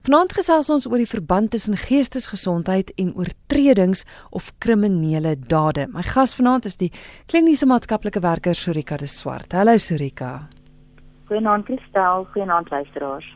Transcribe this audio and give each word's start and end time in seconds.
Vanaand 0.00 0.30
gesels 0.32 0.70
ons 0.72 0.86
oor 0.88 0.96
die 0.96 1.08
verband 1.10 1.50
tussen 1.52 1.76
geestesgesondheid 1.76 2.88
en 3.02 3.10
oortredings 3.20 4.06
of 4.32 4.46
kriminele 4.64 5.34
dade. 5.36 5.84
My 5.92 6.00
gas 6.08 6.32
vanaand 6.38 6.64
is 6.70 6.78
die 6.80 6.88
kliniese 7.28 7.68
maatskaplike 7.68 8.22
werker 8.24 8.56
Surika 8.56 8.96
de 8.96 9.04
Swart. 9.04 9.52
Hallo 9.52 9.76
Surika. 9.76 10.48
Goeienaand 11.28 11.68
Kristel, 11.68 12.24
goeienaand 12.32 12.72
luisteraars. 12.72 13.28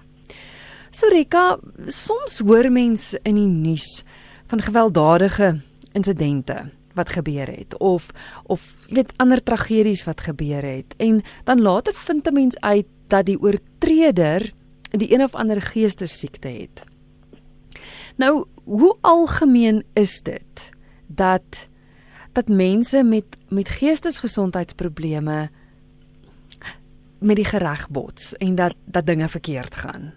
Surika, 0.88 1.58
soms 1.84 2.40
hoor 2.40 2.70
mense 2.72 3.20
in 3.28 3.36
die 3.42 3.50
nuus 3.50 4.00
van 4.48 4.64
gewelddadige 4.64 5.58
insidente 5.92 6.70
wat 6.96 7.12
gebeur 7.12 7.52
het 7.52 7.76
of 7.76 8.08
of 8.48 8.64
jy 8.88 9.02
weet 9.02 9.16
ander 9.20 9.44
tragedies 9.44 10.08
wat 10.08 10.24
gebeur 10.24 10.64
het 10.64 10.96
en 10.96 11.20
dan 11.44 11.60
later 11.60 11.92
vind 11.92 12.24
'n 12.24 12.34
mens 12.34 12.60
uit 12.60 12.88
dat 13.12 13.26
die 13.26 13.36
oortreder 13.36 14.54
die 14.98 15.14
een 15.14 15.22
of 15.22 15.34
ander 15.34 15.62
geestesiekte 15.62 16.48
het. 16.48 16.84
Nou, 18.16 18.44
hoe 18.64 18.96
algemeen 19.00 19.84
is 19.92 20.20
dit 20.22 20.70
dat 21.06 21.68
dat 22.32 22.48
mense 22.48 23.02
met 23.02 23.24
met 23.48 23.68
geestesgesondheidsprobleme 23.68 25.48
met 27.18 27.36
die 27.36 27.44
gereg 27.44 27.88
bots 27.90 28.34
en 28.34 28.54
dat 28.54 28.74
dat 28.84 29.06
dinge 29.06 29.28
verkeerd 29.28 29.74
gaan? 29.74 30.12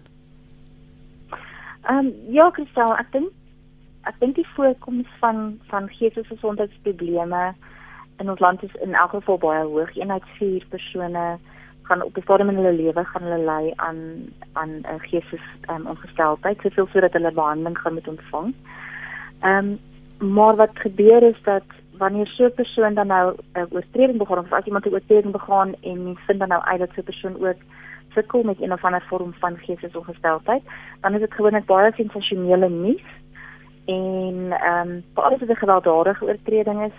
Ehm 1.82 1.98
um, 1.98 2.12
ja, 2.30 2.50
Christel, 2.50 2.96
ek 2.96 3.12
dink 3.12 3.32
ek 4.02 4.14
dink 4.18 4.34
die 4.34 4.48
voorkoms 4.54 5.06
van 5.18 5.58
van 5.68 5.88
geestesgesondheidsprobleme 5.88 7.54
in 8.18 8.30
ons 8.30 8.40
land 8.40 8.62
is 8.62 8.74
in 8.82 8.94
elk 8.94 9.10
geval 9.10 9.38
baie 9.38 9.64
hoog. 9.64 9.96
Een 9.96 10.10
uit 10.10 10.26
4 10.38 10.66
persone 10.68 11.38
gaan 11.88 12.02
op 12.02 12.16
'n 12.16 12.22
stadium 12.22 12.48
in 12.48 12.56
hulle 12.60 12.76
lewe 12.82 13.04
gaan 13.04 13.22
hulle 13.22 13.44
ly 13.50 13.72
aan 13.76 13.98
aan 14.52 14.72
'n 14.94 15.00
geestes 15.08 15.46
um, 15.70 15.86
ongesteldheid 15.86 16.58
soveel 16.60 16.86
sodat 16.86 17.12
hulle 17.12 17.32
behandeling 17.32 17.78
gaan 17.78 17.94
moet 17.94 18.08
ontvang. 18.08 18.54
Ehm 19.40 19.56
um, 19.58 19.78
maar 20.34 20.56
wat 20.56 20.74
gebeur 20.74 21.22
is 21.22 21.40
dat 21.42 21.66
wanneer 21.98 22.26
so 22.26 22.44
'n 22.44 22.54
persoon 22.54 22.94
dan 22.94 23.06
nou 23.06 23.26
'n 23.34 23.58
uh, 23.58 23.64
oortreding 23.70 24.18
begaan 24.18 24.38
of 24.38 24.52
as 24.52 24.64
iemand 24.64 24.84
'n 24.84 24.92
oortreding 24.92 25.32
begaan 25.32 25.74
en 25.80 26.02
mens 26.04 26.20
vind 26.26 26.38
dan 26.38 26.48
nou 26.48 26.62
uit 26.62 26.78
dat 26.78 26.90
so 26.94 27.00
'n 27.00 27.10
persoon 27.10 27.34
ook 27.46 27.60
sukkel 28.14 28.42
met 28.42 28.60
een 28.60 28.72
of 28.72 28.84
ander 28.84 29.04
vorm 29.08 29.32
van 29.32 29.56
geestesongesteldheid, 29.56 30.62
dan 31.00 31.14
is 31.14 31.20
dit 31.20 31.34
gewoonlik 31.34 31.66
baie 31.66 31.92
sensasionele 31.92 32.68
nuus 32.68 33.06
en 33.84 34.36
ehm 34.50 34.88
um, 34.88 35.04
veral 35.14 35.32
as 35.32 35.38
dit 35.38 35.48
'n 35.48 35.64
gewelddadige 35.64 36.24
oortreding 36.24 36.82
is 36.84 36.96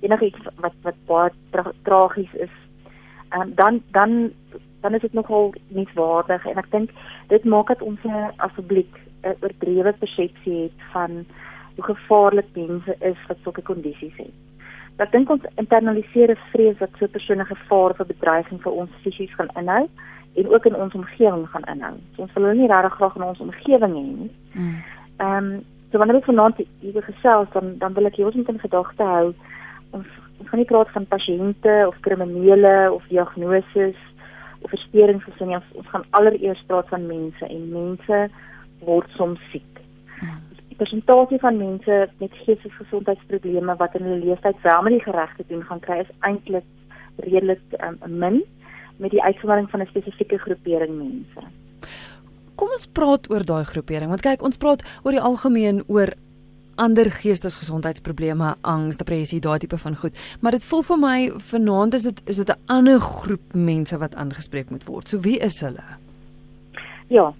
enigiets 0.00 0.38
wat 0.54 0.74
wat 0.82 0.98
baie 1.06 1.30
tra 1.50 1.72
tragies 1.82 2.34
is 2.34 2.54
um, 3.34 3.54
dan 3.54 3.82
dan 3.90 4.32
dan 4.80 4.94
is 4.94 5.00
dit 5.00 5.12
nogal 5.12 5.54
nie 5.68 5.88
waardig 5.94 6.46
en 6.46 6.58
ek 6.58 6.70
dink 6.70 6.90
dit 7.28 7.44
maak 7.44 7.68
dat 7.68 7.82
ons 7.82 8.00
as 8.36 8.54
publiek 8.54 8.94
'n 9.22 9.36
oordrewe 9.40 9.92
persepsie 9.92 10.62
het 10.62 10.78
van 10.92 11.24
hoe 11.74 11.84
gevaarlik 11.84 12.48
mense 12.54 12.96
is 13.00 13.18
wat 13.28 13.38
sulke 13.42 13.62
kondisies 13.62 14.16
het. 14.16 14.34
Ek 14.96 15.12
dink 15.12 15.30
ons 15.30 15.44
internaliseer 15.56 16.30
'n 16.30 16.42
vrees 16.52 16.78
dat 16.78 16.90
so 16.98 17.04
'n 17.04 17.14
persoon 17.16 17.40
'n 17.40 17.54
gevaar 17.54 17.94
vir 17.94 18.06
bedreiging 18.06 18.62
vir 18.62 18.72
ons 18.72 18.90
fisies 19.02 19.34
gaan 19.34 19.52
inhou 19.56 19.88
en 20.34 20.48
ook 20.48 20.66
in 20.66 20.76
ons 20.76 20.94
omgewing 20.94 21.48
gaan 21.48 21.64
inhou. 21.74 21.96
So 22.14 22.22
ons 22.22 22.32
wil 22.32 22.44
hulle 22.44 22.60
nie 22.60 22.68
regtig 22.68 22.94
graag 22.94 23.16
in 23.16 23.22
ons 23.22 23.40
omgewing 23.40 23.94
hê 23.94 24.06
nie. 24.20 24.30
Mm. 24.52 24.76
Ehm 25.16 25.36
um, 25.36 25.64
so 25.90 25.98
wanneer 25.98 26.16
ons 26.16 26.24
vanaand 26.24 26.56
hier 26.80 27.02
gesels 27.02 27.48
dan 27.52 27.78
dan 27.78 27.92
wil 27.92 28.06
ek 28.06 28.16
jou 28.16 28.30
net 28.34 28.48
in 28.48 28.60
gedagte 28.60 29.02
hou 29.02 29.34
ons 29.90 30.06
ons 30.42 30.50
gaan 30.50 30.58
nie 30.58 30.68
praat 30.68 30.90
van 30.90 31.06
pasiënte 31.06 31.74
of 31.86 31.98
kriminele 32.02 32.90
of 32.90 33.04
diagnoses 33.08 33.98
of 34.62 34.70
versteurings 34.70 35.26
so 35.38 35.46
nie. 35.46 35.58
Ons 35.78 35.90
gaan 35.94 36.06
allereers 36.18 36.62
praat 36.66 36.88
van 36.90 37.06
mense 37.06 37.46
en 37.46 37.68
mense 37.70 38.18
word 38.86 39.14
soms 39.18 39.42
siek. 39.52 39.80
Die 40.70 40.78
persentasie 40.80 41.38
van 41.42 41.60
mense 41.60 41.98
met 42.18 42.38
geestesgesondheidsprobleme 42.42 43.76
wat 43.78 43.94
in 43.98 44.06
hulle 44.08 44.22
lewenstyd 44.24 44.58
wel 44.66 44.82
met 44.82 44.96
die 44.96 45.04
geregte 45.06 45.46
doen 45.48 45.62
gaan 45.68 45.82
kry 45.84 46.00
is 46.02 46.12
eintlik 46.26 46.66
redelik 47.22 47.62
um, 47.78 47.98
min 48.08 48.40
met 49.02 49.14
die 49.14 49.22
uitsondering 49.22 49.70
van 49.70 49.82
'n 49.82 49.90
spesifieke 49.90 50.38
groepering 50.38 50.96
mense. 50.98 51.46
Kom 52.54 52.68
ons 52.70 52.86
praat 52.86 53.30
oor 53.30 53.44
daai 53.44 53.64
groepering 53.64 54.10
want 54.10 54.26
kyk 54.26 54.42
ons 54.42 54.58
praat 54.58 54.82
oor 55.04 55.12
die 55.12 55.26
algemeen 55.30 55.84
oor 55.86 56.14
ander 56.76 57.10
geestesgesondheidsprobleme, 57.10 58.54
angs, 58.60 58.96
depressie, 58.96 59.40
daai 59.40 59.58
tipe 59.58 59.78
van 59.78 59.96
goed. 59.96 60.16
Maar 60.40 60.56
dit 60.56 60.64
voel 60.64 60.82
vir 60.82 60.98
my 60.98 61.18
vanaand 61.52 61.94
is 61.94 62.02
dit 62.02 62.20
is 62.24 62.36
dit 62.36 62.48
'n 62.48 62.60
ander 62.66 63.00
groep 63.00 63.54
mense 63.54 63.98
wat 63.98 64.14
aangespreek 64.14 64.70
moet 64.70 64.84
word. 64.84 65.08
So 65.08 65.20
wie 65.20 65.38
is 65.38 65.60
hulle? 65.60 65.84
Ja. 67.08 67.32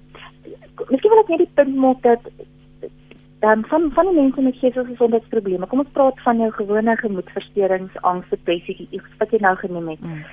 Miskien 0.88 1.10
wil 1.10 1.22
ek 1.22 1.28
net 1.28 1.38
die 1.38 1.54
punt 1.54 1.76
maak 1.76 2.03
dat 2.03 2.21
dan 3.42 3.59
um, 3.59 3.65
van 3.65 3.91
van 3.94 4.06
die 4.06 4.21
mense 4.21 4.41
met 4.41 4.56
geestesgesondheidsprobleme, 4.56 5.66
kom 5.66 5.78
ons 5.78 5.92
praat 5.92 6.21
van 6.21 6.38
jou 6.38 6.50
gewone 6.50 6.97
gemoedversteurings, 6.97 7.97
angs, 8.00 8.28
depressie, 8.31 8.88
wat 9.19 9.31
jy 9.31 9.38
nou 9.42 9.56
genoem 9.56 9.88
het. 9.88 10.00
Mm. 10.00 10.25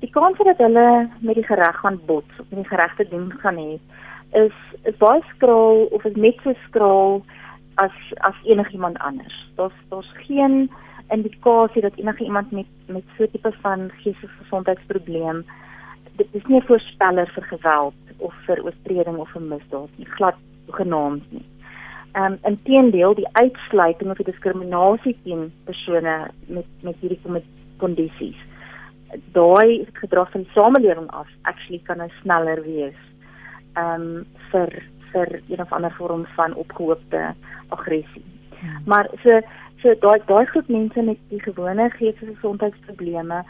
Die 0.00 0.10
kans 0.10 0.38
dat 0.38 0.58
hulle 0.58 1.08
met 1.20 1.34
die 1.34 1.46
gereg 1.46 1.76
gaan 1.76 2.00
bots 2.06 2.40
met 2.48 2.58
die 2.62 2.68
geregte 2.68 3.06
ding 3.10 3.32
gaan 3.42 3.60
hê, 3.60 3.78
is 4.32 4.56
is 4.82 4.96
baie 4.98 5.22
skraal 5.34 5.86
of 5.94 6.04
is 6.04 6.16
net 6.16 6.42
so 6.42 6.54
skraal 6.66 7.22
as 7.74 7.92
as 8.16 8.34
enigiemand 8.44 8.98
anders. 8.98 9.50
Daar's 9.54 9.78
daar's 9.88 10.12
geen 10.14 10.70
indikasie 11.08 11.82
dat 11.82 11.96
enige 11.96 12.24
iemand 12.24 12.50
met 12.50 12.66
met 12.86 13.04
so 13.16 13.22
'n 13.22 13.30
tipe 13.30 13.52
van 13.62 13.90
geestesgesondheidsprobleem 13.90 15.44
dit 16.16 16.28
is 16.30 16.46
nie 16.46 16.60
'n 16.60 16.66
voorspeller 16.66 17.28
vir 17.34 17.42
geweld 17.42 17.94
of 18.16 18.34
vir 18.46 18.62
oortreding 18.64 19.16
of 19.16 19.34
'n 19.34 19.48
misdaad 19.48 19.88
nie, 19.96 20.06
glad 20.06 20.36
genaamd 20.68 21.32
nie. 21.32 21.46
Ehm 22.12 22.32
um, 22.32 22.38
inteendeel 22.42 23.14
die 23.14 23.28
uitsluiting 23.32 24.10
of 24.10 24.16
die 24.16 24.30
diskriminasie 24.32 25.16
teen 25.24 25.52
persone 25.64 26.30
met 26.46 26.66
met 26.82 26.96
hierdie 27.00 27.42
kondisies. 27.76 28.40
Daai 29.32 29.86
gedrag 29.92 30.30
van 30.30 30.40
die 30.40 30.50
samelewing 30.52 31.10
af 31.10 31.28
actually 31.42 31.80
kan 31.84 31.96
nou 31.96 32.10
sneller 32.20 32.62
wees. 32.62 32.98
Ehm 33.74 34.00
um, 34.00 34.26
vir 34.50 34.82
vir 35.12 35.40
een 35.48 35.60
of 35.60 35.72
ander 35.72 35.92
vorm 35.98 36.26
van 36.36 36.54
opgehoopte 36.54 37.34
aggressie. 37.68 38.24
Ja. 38.62 38.80
Maar 38.84 39.08
so 39.22 39.40
so 39.82 39.94
daai 40.00 40.20
daai 40.26 40.44
groep 40.46 40.68
mense 40.68 41.02
met 41.02 41.18
die 41.28 41.42
gewone 41.42 41.90
geestesgesondheidsprobleme 41.90 43.42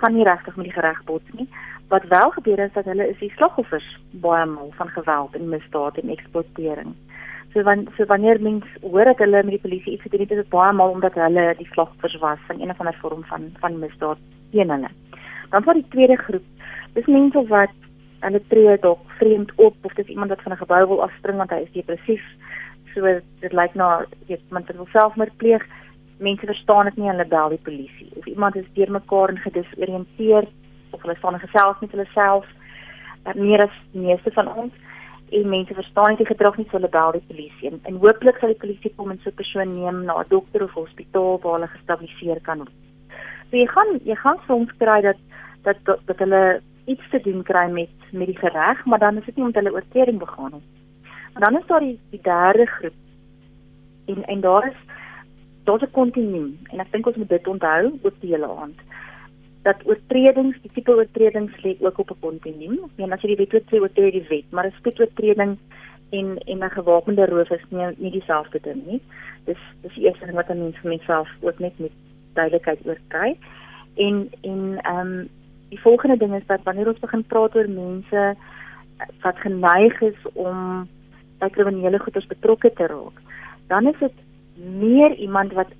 gaan 0.00 0.14
nie 0.14 0.24
regtig 0.24 0.56
met 0.56 0.64
die 0.68 0.74
gereg 0.74 1.02
bots 1.04 1.32
nie. 1.38 1.48
Wat 1.88 2.04
wel 2.08 2.30
gebeur 2.30 2.58
is 2.58 2.72
dat 2.72 2.84
hulle 2.84 3.08
is 3.08 3.18
die 3.18 3.32
slagoffers 3.36 3.86
baie 4.10 4.46
maal 4.46 4.72
van 4.78 4.88
geweld 4.88 5.34
en 5.34 5.48
misdaad 5.48 5.98
en 6.02 6.10
eksploitering. 6.16 6.94
So 7.54 7.62
wanneer 7.62 7.92
so 7.96 8.04
wanneer 8.04 8.42
mense 8.42 8.68
hoor 8.82 9.04
dat 9.04 9.18
hulle 9.18 9.42
met 9.42 9.54
die 9.54 9.62
polisie 9.62 9.92
iets 9.92 10.02
gedoen 10.02 10.20
het, 10.20 10.30
is 10.30 10.42
dit 10.42 10.48
baie 10.48 10.72
maal 10.72 10.90
omdat 10.90 11.14
hulle 11.14 11.54
die 11.58 11.68
slagoffers 11.70 12.18
was 12.18 12.38
van 12.46 12.60
een 12.60 12.70
of 12.70 12.80
ander 12.80 12.98
vorm 13.00 13.24
van 13.24 13.50
van 13.60 13.78
misdaad 13.78 14.18
teen 14.50 14.70
hulle. 14.70 14.90
Dan 15.50 15.62
vir 15.62 15.78
die 15.78 15.88
tweede 15.88 16.16
groep, 16.16 16.46
dis 16.94 17.06
mense 17.06 17.46
wat 17.48 17.72
hulle 18.20 18.42
tree 18.48 18.78
dalk 18.80 19.02
vreemd 19.18 19.52
op 19.56 19.74
of 19.82 19.94
dis 19.94 20.06
iemand 20.06 20.30
wat 20.30 20.42
van 20.42 20.52
'n 20.52 20.62
gebou 20.64 20.86
wil 20.88 21.02
afspring 21.02 21.36
want 21.36 21.50
hy 21.50 21.60
is 21.66 21.72
depressief. 21.72 22.24
So 22.94 23.02
dit 23.40 23.52
lyk 23.52 23.74
na 23.74 24.06
weet 24.26 24.40
iemand 24.48 24.70
wat 24.76 24.88
selfmoord 24.88 25.36
pleeg. 25.36 25.66
Mense 26.18 26.46
verstaan 26.46 26.84
dit 26.84 26.96
nie 26.96 27.08
en 27.08 27.16
hulle 27.16 27.28
bel 27.28 27.48
die 27.48 27.64
polisie. 27.68 28.10
Of 28.16 28.26
iemand 28.26 28.56
is 28.56 28.72
deurmekaar 28.72 29.28
en 29.28 29.38
gedisoriënteerd 29.38 30.48
of 30.90 31.02
hulle 31.02 31.16
staan 31.16 31.32
in 31.32 31.48
gesels 31.48 31.80
met 31.80 31.90
hulle 31.90 32.08
self. 32.14 32.46
Uh, 33.26 33.34
meer 33.34 33.62
as 33.62 33.74
meeste 33.92 34.30
van 34.32 34.54
ons 34.54 34.72
en 35.30 35.48
mense 35.48 35.74
verstaan 35.74 36.08
nie 36.08 36.20
die 36.20 36.28
gedrag 36.28 36.56
nie 36.56 36.66
so 36.68 36.76
hulle 36.78 36.90
bel 36.92 37.16
die 37.16 37.24
polisie 37.26 37.70
en, 37.70 37.80
en 37.90 37.98
hooplik 38.02 38.38
sal 38.38 38.52
die 38.52 38.60
polisie 38.62 38.92
kom 38.96 39.10
en 39.10 39.18
so 39.22 39.30
'n 39.30 39.40
persoon 39.40 39.74
neem 39.74 40.04
na 40.04 40.20
'n 40.20 40.28
dokter 40.28 40.62
of 40.62 40.78
hospitaal 40.78 41.40
waar 41.42 41.54
hulle 41.58 41.74
gestabiliseer 41.74 42.40
kan 42.40 42.58
word. 42.58 42.76
So 43.50 43.56
jy 43.56 43.66
gaan 43.66 44.00
jy 44.04 44.14
gaan 44.14 44.38
soms 44.46 44.70
kry 44.78 45.00
dat 45.02 45.16
dat 45.62 45.76
dat, 45.84 46.00
dat 46.06 46.18
hulle 46.18 46.60
iets 46.86 47.10
te 47.10 47.20
doen 47.20 47.42
kry 47.42 47.70
met 47.70 47.90
met 48.12 48.26
die 48.26 48.38
gereg, 48.38 48.84
maar 48.84 48.98
dan 48.98 49.16
is 49.16 49.24
dit 49.24 49.36
nie 49.36 49.44
omdat 49.44 49.62
hulle 49.62 49.74
oortreding 49.74 50.18
begaan 50.18 50.52
het. 50.52 50.68
Maar 51.32 51.50
dan 51.50 51.60
is 51.60 51.66
daar 51.66 51.80
die, 51.80 51.98
die 52.10 52.22
derde 52.22 52.66
groep. 52.66 53.00
En 54.06 54.24
en 54.24 54.40
daar 54.40 54.66
is 54.66 54.78
daar's 55.64 55.82
'n 55.82 55.90
kontinuum 55.90 56.58
en 56.70 56.80
ek 56.80 56.92
dink 56.92 57.06
ons 57.06 57.16
moet 57.16 57.28
dit 57.28 57.46
onthou 57.46 57.98
oor 58.02 58.12
die 58.20 58.30
hele 58.30 58.48
aand. 58.48 58.78
Dat 59.62 59.76
oortredings, 59.84 60.56
die 60.62 60.70
tipe 60.72 60.94
oortredings 60.96 61.56
lê 61.62 61.76
ook 61.80 61.98
op 61.98 62.10
'n 62.10 62.20
kontinuum. 62.20 62.78
Ek 62.84 62.96
meen 62.96 63.12
as 63.12 63.20
jy 63.20 63.28
die 63.28 63.36
wet 63.36 63.54
oortree, 63.54 63.80
oortree 63.80 64.10
die 64.10 64.26
wet, 64.28 64.50
maar 64.50 64.66
'n 64.66 64.78
spoedoortreding 64.78 65.58
en 66.10 66.38
en 66.38 66.58
'n 66.64 66.70
gewapende 66.70 67.26
roof 67.26 67.50
is 67.50 67.64
nie 67.68 67.86
nie 67.96 68.10
dieselfde 68.10 68.60
ding 68.62 68.86
nie. 68.86 69.00
Dis 69.44 69.58
dis 69.82 69.94
die 69.94 70.04
eerste 70.04 70.26
ding 70.26 70.36
wat 70.36 70.50
'n 70.50 70.58
mens 70.58 70.76
vir 70.76 70.90
myself 70.90 71.28
ook 71.40 71.58
net 71.58 71.78
met 71.78 71.92
duidelikheid 72.34 72.86
oor 72.86 72.98
kry. 73.08 73.36
En 73.94 74.30
en 74.40 74.78
ehm 74.82 74.98
um, 74.98 75.28
die 75.70 75.80
volgende 75.80 76.16
ding 76.16 76.34
is 76.34 76.46
dat 76.46 76.62
wanneer 76.64 76.88
ons 76.88 77.02
begin 77.02 77.24
praat 77.24 77.56
oor 77.56 77.68
mense 77.68 78.26
wat 79.22 79.42
geneig 79.44 80.00
is 80.00 80.20
om 80.32 80.86
by 81.40 81.48
kriminele 81.52 81.98
goeders 82.00 82.28
betrokke 82.30 82.72
te 82.72 82.86
raak, 82.88 83.18
dan 83.68 83.86
is 83.86 83.98
dit 84.00 84.22
meer 84.56 85.12
iemand 85.20 85.52
wat 85.52 85.74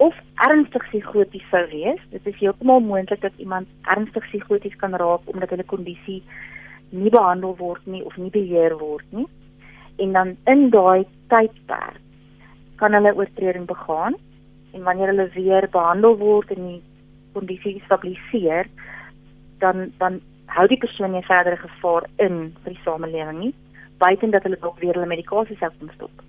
of 0.00 0.16
ernstig 0.48 0.82
psigoties 0.88 1.44
sou 1.50 1.66
wees. 1.70 2.00
Dit 2.10 2.26
is 2.26 2.38
heeltemal 2.40 2.80
moontlik 2.80 3.20
dat 3.20 3.36
iemand 3.36 3.68
ernstig 3.82 4.24
psigoties 4.30 4.76
kan 4.80 4.96
raak 4.96 5.28
omdat 5.30 5.52
hulle 5.52 5.68
kondisie 5.68 6.22
nie 6.90 7.10
behandel 7.10 7.54
word 7.56 7.86
nie 7.86 8.02
of 8.04 8.16
nie 8.16 8.30
beheer 8.30 8.78
word 8.78 9.04
nie. 9.10 9.28
en 9.96 10.12
dan 10.12 10.36
in 10.44 10.70
daai 10.70 11.04
tydperk 11.28 12.00
kan 12.80 12.94
hulle 12.96 13.14
oortreding 13.14 13.66
begaan 13.66 14.14
en 14.72 14.82
wanneer 14.82 15.12
hulle 15.12 15.28
weer 15.34 15.68
behandel 15.70 16.16
word 16.18 16.50
en 16.56 16.62
die 16.68 16.80
kondisie 17.36 17.82
stabiliseer 17.84 18.70
dan 19.64 19.92
dan 20.02 20.20
hou 20.56 20.66
die 20.68 20.80
persoon 20.84 21.14
nie 21.14 21.24
verdere 21.26 21.56
gevaar 21.56 22.08
in 22.26 22.38
vir 22.62 22.74
die 22.74 22.84
samelewing 22.84 23.38
nie 23.40 23.54
buiten 24.02 24.34
dat 24.34 24.44
hulle 24.46 24.58
dalk 24.60 24.80
weer 24.82 24.96
hulle 24.98 25.08
medikasie 25.14 25.56
sou 25.60 25.70
kon 25.78 25.90
stop. 25.94 26.22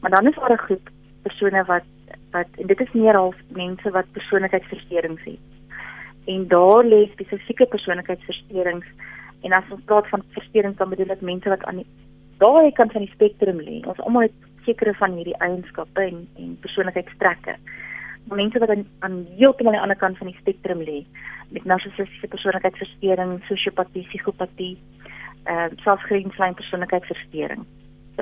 Maar 0.00 0.10
dan 0.16 0.28
is 0.30 0.38
daar 0.40 0.52
'n 0.52 0.64
groep 0.66 0.90
persone 1.22 1.64
wat 1.64 1.86
wat 2.36 2.50
en 2.60 2.66
dit 2.66 2.80
is 2.80 2.92
meer 2.92 3.16
half 3.22 3.36
mense 3.48 3.90
wat 3.90 4.12
persoonlikheidsversteurings 4.12 5.24
het. 5.24 5.44
En 6.32 6.48
daar 6.48 6.84
lê 6.84 7.00
spesifieke 7.12 7.66
persoonlikheidsversteurings 7.66 8.86
en 9.42 9.52
as 9.52 9.70
ons 9.70 9.84
praat 9.84 10.08
van 10.08 10.22
versteurings 10.36 10.78
dan 10.78 10.88
bedoel 10.88 11.14
ek 11.16 11.20
mense 11.20 11.48
wat 11.48 11.64
aan 11.64 11.76
die 11.76 11.90
daai 12.38 12.72
kant 12.72 12.92
van 12.92 13.04
die 13.04 13.14
spektrum 13.14 13.60
lê. 13.60 13.86
Ons 13.86 14.00
almal 14.00 14.22
het 14.22 14.36
sekere 14.64 14.94
van 14.94 15.12
hierdie 15.12 15.38
eienskappe 15.38 16.00
en 16.00 16.28
en 16.36 16.58
persoonlikheidstrekke 16.60 17.56
mense 18.24 18.58
wat 18.58 18.68
aan, 18.68 18.86
aan 18.98 19.26
heeltemal 19.36 19.72
aan 19.72 19.78
die 19.78 19.82
ander 19.82 19.96
kant 19.96 20.18
van 20.18 20.26
die 20.26 20.38
spektrum 20.40 20.80
lê 20.80 21.04
met 21.54 21.64
narcissistiese 21.70 22.28
persoonlikheidsversteuring, 22.32 23.38
sosiopatie, 23.48 24.04
psigopatie, 24.10 24.74
ehm 25.44 25.72
uh, 25.74 25.82
selfgrenslyn 25.84 26.56
persoonlikheidsversteuring. 26.60 27.66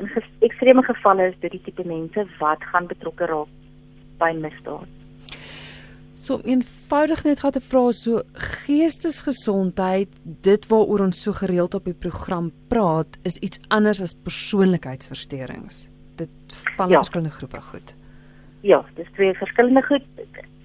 In 0.00 0.08
ges 0.14 0.26
ekstreme 0.48 0.82
gevalle 0.82 1.28
is 1.30 1.38
dit 1.44 1.54
die 1.54 1.62
tipe 1.68 1.84
mense 1.86 2.26
wat 2.40 2.64
gaan 2.72 2.88
betrokke 2.90 3.28
raak 3.30 3.52
by 4.18 4.32
misdaad. 4.38 4.90
So 6.22 6.38
eenvoudig 6.44 7.24
net 7.24 7.40
gehad 7.40 7.56
'n 7.56 7.68
vraag 7.70 7.94
so 7.94 8.22
geestesgesondheid, 8.32 10.08
dit 10.24 10.66
waaroor 10.66 11.00
ons 11.00 11.22
so 11.22 11.32
gereeld 11.32 11.74
op 11.74 11.84
die 11.84 11.98
program 12.04 12.52
praat, 12.68 13.18
is 13.22 13.36
iets 13.38 13.58
anders 13.68 14.00
as 14.00 14.14
persoonlikheidsversteurings. 14.14 15.88
Dit 16.16 16.30
val 16.76 16.90
ja. 16.90 16.98
verskillende 16.98 17.34
groepe 17.34 17.60
goed 17.60 17.94
ja, 18.62 18.84
dis 18.94 19.10
twee 19.14 19.34
verskillende 19.34 19.82
goed. 19.82 20.04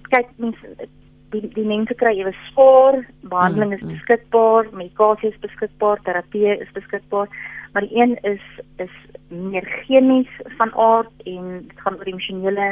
Kyk, 0.08 0.30
mense 0.36 0.88
die 1.32 1.48
die 1.54 1.66
mense 1.66 1.94
kry 2.00 2.14
ewe 2.18 2.32
spaar, 2.48 3.00
behandeling 3.28 3.74
is 3.76 3.82
mm, 3.82 3.90
mm. 3.90 3.96
beskikbaar, 3.98 4.68
medikasie 4.72 5.32
is 5.32 5.40
beskikbaar, 5.42 6.00
terapie 6.06 6.54
is 6.54 6.70
beskikbaar, 6.76 7.28
maar 7.74 7.84
die 7.86 8.00
een 8.00 8.16
is 8.28 8.44
is 8.84 8.94
meer 9.28 9.66
chemies 9.84 10.30
van 10.60 10.72
aard 10.74 11.26
en 11.26 11.50
dit 11.68 11.82
gaan 11.84 11.98
oor 11.98 12.08
emosionele 12.08 12.70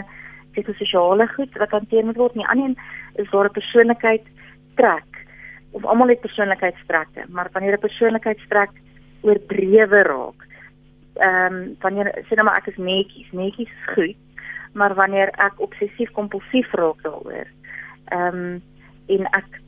psigososiale 0.55 1.27
goed 1.35 1.59
wat 1.61 1.77
hanteer 1.77 2.07
moet 2.07 2.21
word. 2.21 2.37
Die 2.39 2.49
ander 2.49 2.71
een 2.71 2.79
is 3.23 3.31
waar 3.31 3.51
'n 3.51 3.59
persoonlikheid 3.59 4.25
trek. 4.81 5.11
Of 5.73 5.85
almal 5.85 6.09
het 6.09 6.21
persoonlikheidstrekke, 6.21 7.25
maar 7.29 7.49
wanneer 7.53 7.77
'n 7.77 7.87
persoonlikheidstrek 7.89 8.73
oordrewe 9.21 10.03
raak, 10.03 10.41
ehm 11.15 11.55
um, 11.55 11.77
wanneer 11.81 12.09
sê 12.25 12.35
nou 12.35 12.45
maar 12.45 12.57
ek 12.57 12.67
is 12.73 12.77
netjies, 12.77 13.33
netjies 13.33 13.69
is 13.69 13.95
goed, 13.95 14.17
maar 14.73 14.95
wanneer 14.95 15.29
ek 15.29 15.61
obsessief 15.61 16.11
kompulsief 16.11 16.73
raak 16.73 17.03
daaroor 17.03 17.47
ehm 18.09 18.43
um, 18.43 18.63
en 19.07 19.27
ek 19.39 19.61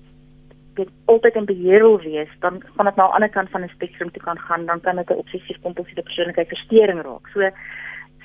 dit 0.78 0.88
altyd 1.04 1.34
in 1.34 1.46
beheer 1.50 1.82
wil 1.82 1.98
wees 2.02 2.32
dan 2.40 2.58
kan 2.76 2.86
dit 2.86 2.96
na 2.96 3.06
'n 3.06 3.14
ander 3.16 3.30
kant 3.36 3.50
van 3.50 3.62
'n 3.64 3.74
spektrum 3.74 4.10
toe 4.10 4.22
kan 4.22 4.38
gaan 4.38 4.66
dan 4.66 4.80
kan 4.80 4.96
dit 4.96 5.10
'n 5.10 5.22
obsessief 5.22 5.58
kompulsiewe 5.62 6.02
persoonlikheidsversteuring 6.02 7.00
raak 7.02 7.26
so 7.34 7.40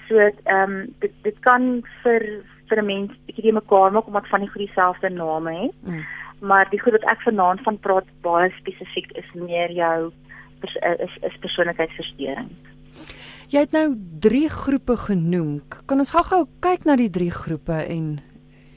so 0.08 0.18
ehm 0.18 0.72
um, 0.72 0.96
dit 1.00 1.14
dit 1.22 1.40
kan 1.40 1.84
vir 2.04 2.22
vir 2.68 2.78
'n 2.82 2.86
mens 2.86 3.12
bietjie 3.26 3.54
mekaar 3.54 3.92
maak 3.92 4.08
omdat 4.08 4.28
van 4.28 4.40
die 4.40 4.50
goed 4.50 4.66
dieselfde 4.66 5.10
name 5.10 5.54
het 5.64 5.76
mm. 5.82 6.04
maar 6.40 6.70
die 6.70 6.82
goed 6.82 6.98
wat 6.98 7.12
ek 7.12 7.22
vanaand 7.22 7.62
van 7.62 7.80
praat 7.80 8.08
baie 8.22 8.52
spesifiek 8.60 9.12
is 9.12 9.30
meer 9.34 9.72
jou 9.72 10.12
is 10.64 11.14
is 11.22 11.38
persoonlikheidsversteuring 11.40 12.50
Jy 13.54 13.60
het 13.68 13.74
nou 13.76 13.94
3 14.20 14.48
groepe 14.50 14.96
genoem. 14.98 15.62
Kan 15.86 16.02
ons 16.02 16.10
gou-gou 16.10 16.48
kyk 16.60 16.88
na 16.90 16.96
die 16.98 17.10
3 17.14 17.30
groepe 17.32 17.76
en 17.86 18.18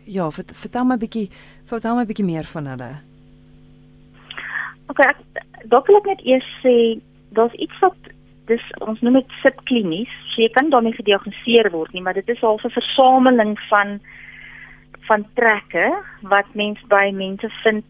ja, 0.06 0.30
vertel 0.30 0.84
my 0.84 0.94
'n 0.94 0.98
bietjie, 0.98 1.28
vertel 1.64 1.94
my 1.94 2.02
'n 2.02 2.06
bietjie 2.06 2.24
meer 2.24 2.44
van 2.44 2.66
hulle. 2.66 2.90
OK, 4.88 5.02
dalk 5.64 5.86
wil 5.86 5.96
ek 5.96 6.06
net 6.06 6.22
eers 6.24 6.50
sê 6.62 7.00
daar's 7.34 7.54
iets 7.54 7.78
wat 7.80 7.96
dis 8.46 8.62
ons 8.86 9.00
noem 9.00 9.18
dit 9.20 9.32
subklinies. 9.42 10.12
So 10.32 10.42
jy 10.42 10.50
kan 10.54 10.70
daarmee 10.70 10.94
gediagnoseer 10.94 11.70
word 11.70 11.92
nie, 11.92 12.02
maar 12.02 12.14
dit 12.14 12.28
is 12.28 12.42
al 12.42 12.60
'n 12.62 12.70
versameling 12.70 13.58
van 13.68 14.00
van 15.08 15.26
trekke 15.34 16.02
wat 16.22 16.54
mens 16.54 16.80
by 16.88 17.10
mense 17.14 17.48
vind 17.62 17.84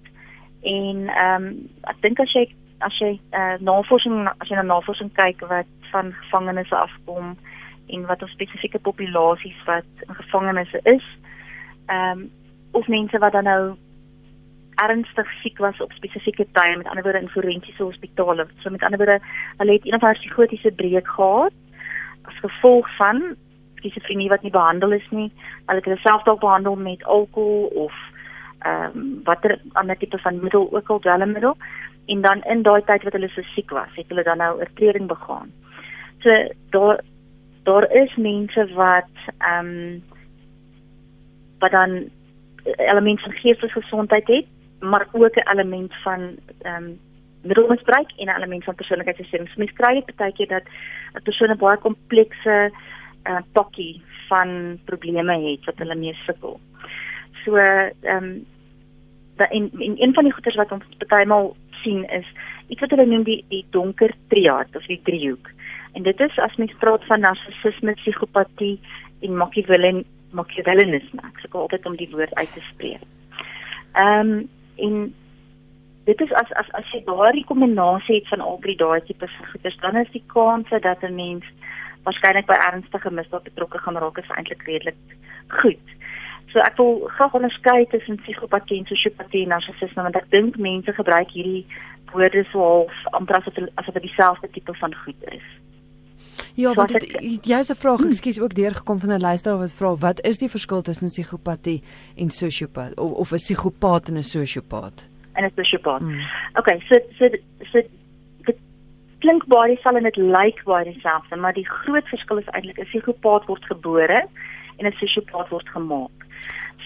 en 0.63 1.09
ehm 1.09 1.45
um, 1.45 1.69
ek 1.83 2.01
dink 2.03 2.21
as 2.21 2.33
jy 2.33 2.45
as 2.79 2.99
jy 3.01 3.21
uh, 3.33 3.57
navorsing 3.61 4.29
as 4.29 4.49
jy 4.49 4.57
na 4.57 4.63
navorsing 4.63 5.13
kyk 5.17 5.41
wat 5.49 5.71
van 5.93 6.13
gevangenes 6.13 6.73
afkom 6.73 7.37
en 7.87 8.07
wat 8.07 8.23
op 8.23 8.29
spesifieke 8.29 8.79
populasies 8.79 9.61
wat 9.65 9.89
in 10.09 10.15
gevangenisse 10.15 10.81
is. 10.85 11.07
Ehm 11.87 12.19
um, 12.19 12.31
of 12.73 12.89
mense 12.89 13.19
wat 13.19 13.33
dan 13.33 13.45
nou 13.45 13.77
ernstig 14.77 15.29
siek 15.43 15.59
was 15.59 15.81
op 15.81 15.93
spesifieke 15.93 16.47
tye, 16.53 16.77
met 16.77 16.89
ander 16.89 17.03
woorde 17.03 17.21
in 17.21 17.29
forensiese 17.33 17.83
hospitale. 17.83 18.47
So 18.61 18.71
met 18.71 18.83
ander 18.83 18.99
woorde, 18.99 19.21
hulle 19.57 19.73
het 19.73 19.87
een 19.87 19.95
of 19.95 20.03
ander 20.03 20.19
psigotiese 20.19 20.73
breek 20.73 21.09
gehad 21.09 21.53
as 22.23 22.39
gevolg 22.43 22.89
van 22.97 23.37
skizofrenie 23.75 24.29
wat 24.29 24.43
nie 24.43 24.51
behandel 24.51 24.93
is 24.93 25.09
nie. 25.11 25.31
Hulle 25.67 25.79
het 25.81 25.89
hulle 25.89 26.03
self 26.03 26.23
dalk 26.23 26.41
behandel 26.41 26.77
met 26.77 27.05
alkohol 27.05 27.71
of 27.87 27.95
ehm 28.59 28.97
um, 28.99 29.21
watter 29.25 29.59
ander 29.73 29.97
tipe 29.97 30.19
van 30.19 30.41
middel 30.41 30.69
ook 30.73 30.89
al 30.91 30.99
dwelmmiddel 30.99 31.57
en 32.07 32.21
dan 32.21 32.43
in 32.43 32.63
daai 32.63 32.83
tyd 32.85 33.03
wat 33.03 33.13
hulle 33.13 33.29
so 33.29 33.43
siek 33.55 33.71
was, 33.71 33.93
het 33.95 34.09
hulle 34.09 34.23
dan 34.23 34.39
nou 34.39 34.59
oortreding 34.59 35.07
begaan. 35.07 35.53
So 36.25 36.31
daar 36.71 37.01
daar 37.63 37.91
is 37.91 38.17
mense 38.17 38.69
wat 38.75 39.13
ehm 39.39 39.67
um, 39.67 40.03
wat 41.59 41.71
dan 41.71 42.11
element 42.77 43.21
van 43.21 43.33
geestelike 43.33 43.81
gesondheid 43.81 44.27
het, 44.27 44.47
maar 44.81 45.09
ook 45.13 45.37
'n 45.37 45.51
element 45.51 45.95
van 46.03 46.21
ehm 46.63 46.83
um, 46.83 46.99
middelmisbruik 47.43 48.11
en 48.17 48.27
'n 48.27 48.37
element 48.37 48.65
van 48.65 48.75
persoonlikheidsversteuring. 48.75 49.51
So, 49.51 49.59
mens 49.59 49.73
kry 49.73 50.03
dit 50.07 50.17
baie 50.17 50.33
keer 50.33 50.49
dat 50.49 50.63
'n 51.15 51.23
persoon 51.23 51.51
'n 51.51 51.57
baie 51.57 51.79
komplekse 51.79 52.71
uh, 53.25 53.39
pakkie 53.53 54.03
van 54.29 54.79
probleme 54.85 55.51
het 55.51 55.65
wat 55.65 55.79
hulle 55.79 55.95
mee 55.95 56.15
sukkel. 56.27 56.61
So 57.45 57.57
ehm 57.57 58.25
um, 58.25 58.47
dat 59.37 59.51
in, 59.51 59.71
in 59.79 59.95
een 59.99 60.15
van 60.15 60.25
die 60.25 60.33
goeters 60.33 60.57
wat 60.57 60.73
ons 60.73 60.85
partymal 60.99 61.57
sien 61.83 62.09
is 62.09 62.27
iets 62.67 62.81
wat 62.81 62.91
hulle 62.91 63.07
noem 63.07 63.23
die 63.23 63.45
die 63.49 63.65
donker 63.71 64.15
triad 64.29 64.77
of 64.77 64.87
die 64.87 65.01
driehoek. 65.03 65.51
En 65.93 66.03
dit 66.03 66.21
is 66.21 66.39
as 66.39 66.57
mens 66.57 66.75
praat 66.79 67.05
van 67.05 67.21
narcissisme, 67.21 67.93
psigopatie 67.93 68.81
en 69.21 69.37
Machiavellian 69.37 70.05
Machiavellianisme. 70.39 71.23
Ek 71.31 71.41
sê 71.43 71.51
altyd 71.53 71.87
om 71.89 71.97
die 71.97 72.11
woord 72.13 72.35
uit 72.35 72.53
te 72.55 72.65
spreek. 72.73 73.07
Ehm 73.95 74.35
um, 74.37 74.49
en 74.77 74.97
dit 76.07 76.21
is 76.21 76.33
as 76.39 76.51
as 76.63 76.69
as 76.79 76.91
jy 76.93 77.01
daardie 77.07 77.45
kombinasie 77.49 78.21
het 78.21 78.29
van 78.29 78.45
al 78.45 78.59
drie 78.65 78.77
daai 78.77 79.01
tipe 79.09 79.29
goeders, 79.53 79.79
dan 79.83 79.97
is 79.97 80.11
die 80.13 80.25
kans 80.33 80.69
dat 80.71 81.03
'n 81.03 81.15
mens 81.15 81.45
waarskynlik 82.07 82.47
by 82.47 82.59
ernstige 82.69 83.11
misdaad 83.11 83.49
betrokke 83.49 83.79
gaan 83.79 83.99
raak 83.99 84.19
is 84.19 84.35
eintlik 84.37 84.63
redelik 84.63 85.01
goed. 85.61 85.87
So 86.53 86.63
ek 86.63 86.77
wil 86.79 87.09
graag 87.17 87.35
onderskei 87.35 87.87
tussen 87.91 88.21
psigopatie 88.23 88.79
en 88.79 88.87
sosiopatie 88.87 89.43
en 89.43 89.55
narcissisme 89.55 90.03
want 90.03 90.17
ek 90.17 90.31
dink 90.31 90.57
mense 90.57 90.93
gebruik 90.93 91.31
hierdie 91.35 91.67
woorde 92.13 92.45
so 92.53 92.63
half 92.63 93.01
amper 93.19 93.37
as 93.37 93.49
dit 93.49 93.71
as 93.75 93.91
dit 93.93 94.03
dieselfde 94.03 94.51
tipe 94.55 94.75
van 94.75 94.95
goed 95.05 95.27
is. 95.35 95.49
Ja, 96.55 96.69
so 96.69 96.75
want 96.75 96.89
dit 96.89 97.47
jy's 97.47 97.71
'n 97.71 97.75
vraag, 97.75 98.01
ekskuus 98.05 98.41
ook 98.41 98.55
deurgekom 98.55 98.99
van 98.99 99.11
'n 99.11 99.21
luisteraar 99.21 99.59
wat 99.59 99.73
vra 99.73 99.97
wat 99.97 100.21
is 100.25 100.39
die 100.39 100.51
verskil 100.51 100.83
tussen 100.83 101.07
psigopatie 101.07 101.83
en 102.17 102.31
sosiopaat 102.31 102.99
of 102.99 103.13
of 103.13 103.33
'n 103.33 103.37
psigopaat 103.37 104.09
en 104.09 104.17
'n 104.17 104.23
sosiopaat? 104.23 105.09
En 105.33 105.45
'n 105.45 105.53
sosiopaat. 105.57 106.01
Hmm. 106.01 106.21
Okay, 106.55 106.81
so 106.89 106.95
so 107.19 107.29
so 107.73 107.81
dit 108.45 108.59
klink 109.19 109.47
baie 109.47 109.75
dieselfde 109.75 109.99
en 109.99 110.11
dit 110.13 110.17
lyk 110.17 110.65
baie 110.65 110.93
dieselfde, 110.93 111.37
maar 111.37 111.53
die 111.53 111.69
groot 111.69 112.09
verskil 112.09 112.39
is 112.39 112.49
eintlik 112.53 112.79
'n 112.79 112.85
psigopaat 112.85 113.47
word 113.47 113.65
gebore 113.65 114.29
en 114.77 114.87
'n 114.87 114.93
sosiopaat 114.93 115.49
word 115.49 115.69
gemaak. 115.69 116.27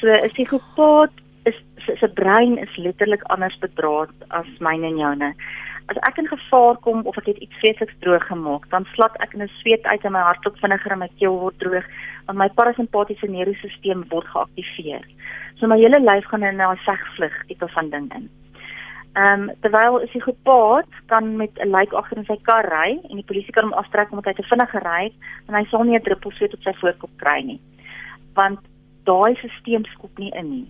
So 0.00 0.06
'n 0.06 0.30
psigopaat 0.30 1.12
is 1.44 1.56
se 1.98 2.08
brein 2.08 2.58
is 2.58 2.76
letterlik 2.76 3.22
anders 3.22 3.58
bedraad 3.58 4.10
as 4.28 4.46
myne 4.58 4.86
en 4.86 4.96
joune. 4.96 5.34
As 5.90 5.98
ek 6.06 6.20
in 6.22 6.28
gevaar 6.30 6.76
kom 6.86 7.00
of 7.10 7.16
ek 7.18 7.32
het 7.32 7.38
iets 7.42 7.56
vreesliks 7.58 7.96
droog 8.04 8.26
gemaak, 8.28 8.68
dan 8.70 8.84
slat 8.94 9.16
ek 9.24 9.32
in 9.34 9.42
'n 9.42 9.50
sweet 9.60 9.84
uit 9.84 10.04
en 10.04 10.12
my 10.12 10.22
hartklop 10.22 10.58
vinniger 10.62 10.92
en 10.92 10.98
my 11.02 11.08
keel 11.18 11.38
word 11.38 11.58
droog, 11.58 11.86
want 12.26 12.38
my 12.38 12.48
parasimpatiese 12.48 13.26
nervosisteem 13.26 14.04
word 14.08 14.26
geaktiveer. 14.26 15.02
So 15.58 15.66
my 15.66 15.78
hele 15.78 15.98
lyf 15.98 16.24
gaan 16.30 16.42
in 16.42 16.62
'n 16.62 16.76
vegvlug 16.86 17.34
tipe 17.46 17.68
van 17.68 17.90
ding 17.90 18.06
in. 18.14 18.30
Ehm 19.14 19.48
um, 19.48 19.50
terwyl 19.60 19.98
'n 19.98 20.06
psigopaat 20.06 20.86
kan 21.06 21.36
met 21.36 21.50
'n 21.58 21.70
lijk 21.70 21.92
agter 21.92 22.16
in 22.16 22.24
sy 22.24 22.38
kar 22.42 22.64
ry 22.70 23.00
en 23.10 23.16
die 23.16 23.26
polisie 23.26 23.52
kan 23.52 23.64
hom 23.64 23.72
aftrek 23.72 24.10
omdat 24.10 24.24
hy 24.24 24.32
te 24.32 24.48
vinnig 24.50 24.70
gery 24.70 25.04
het 25.04 25.14
en 25.48 25.54
hy 25.54 25.64
sal 25.64 25.82
nie 25.82 25.98
'n 25.98 26.02
druppel 26.02 26.30
sweet 26.30 26.54
op 26.54 26.62
sy 26.62 26.72
voorkop 26.72 27.10
kry 27.16 27.42
nie. 27.42 27.60
Want 28.34 28.60
daai 29.04 29.34
stelsel 29.34 29.84
skop 29.92 30.18
nie 30.18 30.30
in 30.30 30.50
nie. 30.50 30.68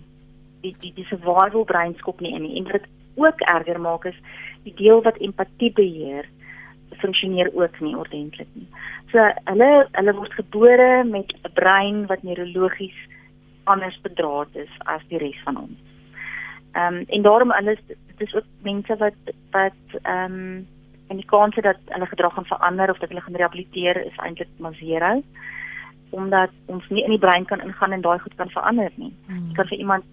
Die 0.61 0.75
die 0.79 0.93
die 0.93 1.05
survival 1.05 1.63
brein 1.63 1.93
skop 1.95 2.19
nie 2.21 2.33
in 2.33 2.41
nie. 2.41 2.57
En 2.57 2.71
wat 2.71 2.87
ook 3.25 3.41
erger 3.41 3.79
maak 3.79 4.05
is 4.05 4.19
die 4.63 4.73
deel 4.75 5.01
wat 5.01 5.17
empatie 5.17 5.71
beheer 5.73 6.29
funksioneer 7.01 7.49
ook 7.53 7.79
nie 7.79 7.95
ordentlik 7.97 8.47
nie. 8.53 8.67
So 9.11 9.23
hulle 9.49 9.69
hulle 9.91 10.13
word 10.17 10.33
gebore 10.33 11.03
met 11.03 11.33
'n 11.33 11.53
brein 11.53 12.05
wat 12.07 12.23
neurologies 12.23 12.97
anders 13.63 13.97
bedraad 14.01 14.55
is 14.55 14.73
as 14.85 15.01
die 15.07 15.17
res 15.17 15.41
van 15.43 15.57
ons. 15.57 15.79
Ehm 16.73 16.95
um, 16.95 17.03
en 17.07 17.21
daarom 17.21 17.51
alles 17.51 17.79
dit 17.87 18.27
is 18.27 18.35
ook 18.35 18.47
mense 18.61 18.97
wat 18.97 19.33
wat 19.51 19.81
ehm 20.01 20.31
um, 20.31 20.67
en 21.07 21.17
die 21.17 21.25
kans 21.25 21.55
dat 21.55 21.77
hulle 21.85 22.05
gedrag 22.05 22.33
gaan 22.33 22.45
verander 22.45 22.89
of 22.89 22.97
dat 22.97 23.09
hulle 23.09 23.21
gaan 23.21 23.35
rehabiliteer 23.35 24.05
is 24.05 24.17
eintlik 24.17 24.47
maar 24.57 24.73
zero 24.73 25.21
omdat 26.11 26.49
ons 26.65 26.87
nie 26.89 27.03
in 27.03 27.09
die 27.09 27.19
brein 27.19 27.45
kan 27.45 27.61
ingaan 27.61 27.91
en 27.91 28.01
daai 28.01 28.19
goed 28.19 28.35
kan 28.35 28.49
verander 28.49 28.91
nie. 28.95 29.13
Hmm. 29.27 29.47
Jy 29.47 29.53
kan 29.53 29.67
vir 29.67 29.77
iemand 29.77 30.03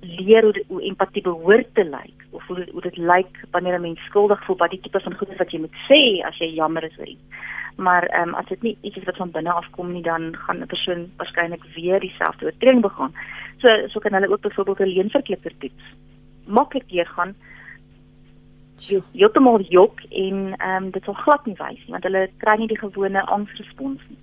leer 0.00 0.42
hoe, 0.42 0.64
hoe 0.66 0.82
empatie 0.82 1.22
behoort 1.22 1.74
te 1.74 1.84
lyk 1.84 2.26
of 2.30 2.46
hoe 2.46 2.66
hoe 2.72 2.80
dit 2.80 2.96
lyk 2.96 3.44
wanneer 3.50 3.78
'n 3.78 3.80
mens 3.80 4.04
skuldig 4.04 4.44
voel 4.44 4.56
wat 4.56 4.70
die 4.70 4.80
tipe 4.80 5.00
van 5.00 5.14
goed 5.14 5.28
is 5.28 5.36
wat 5.36 5.50
jy 5.50 5.58
moet 5.58 5.78
sê 5.90 6.22
as 6.26 6.38
jy 6.38 6.54
jammer 6.54 6.84
is 6.84 6.98
oor 6.98 7.06
iets. 7.06 7.26
Maar 7.76 8.02
ehm 8.02 8.28
um, 8.28 8.34
as 8.34 8.46
dit 8.46 8.62
nie 8.62 8.78
iets 8.80 8.96
is 8.96 9.04
wat 9.04 9.16
van 9.16 9.30
binne 9.30 9.52
af 9.52 9.70
kom 9.70 9.92
nie 9.92 10.02
dan 10.02 10.36
gaan 10.36 10.60
'n 10.62 10.66
persoon 10.66 11.10
waarskynlik 11.16 11.64
weer 11.74 12.00
dieselfde 12.00 12.44
oortreding 12.44 12.82
begaan. 12.82 13.12
So 13.56 13.68
so 13.88 14.00
kan 14.00 14.12
hulle 14.12 14.30
ook 14.30 14.40
byvoorbeeld 14.40 14.78
'n 14.78 14.94
leenverklipper 14.94 15.52
toets. 15.58 15.84
Maklik 16.46 16.88
deurgaan. 16.88 17.34
Jy 18.76 19.02
het 19.12 19.38
maar 19.38 19.60
jok 19.60 20.00
en 20.10 20.54
ehm 20.56 20.84
um, 20.84 20.90
dit 20.90 21.04
sal 21.04 21.14
glad 21.14 21.46
nie 21.46 21.56
wys 21.58 21.82
nie 21.84 21.90
want 21.90 22.04
hulle 22.04 22.30
kry 22.36 22.56
nie 22.56 22.68
die 22.68 22.78
gewone 22.78 23.26
angsrespons 23.26 24.00
nie. 24.08 24.18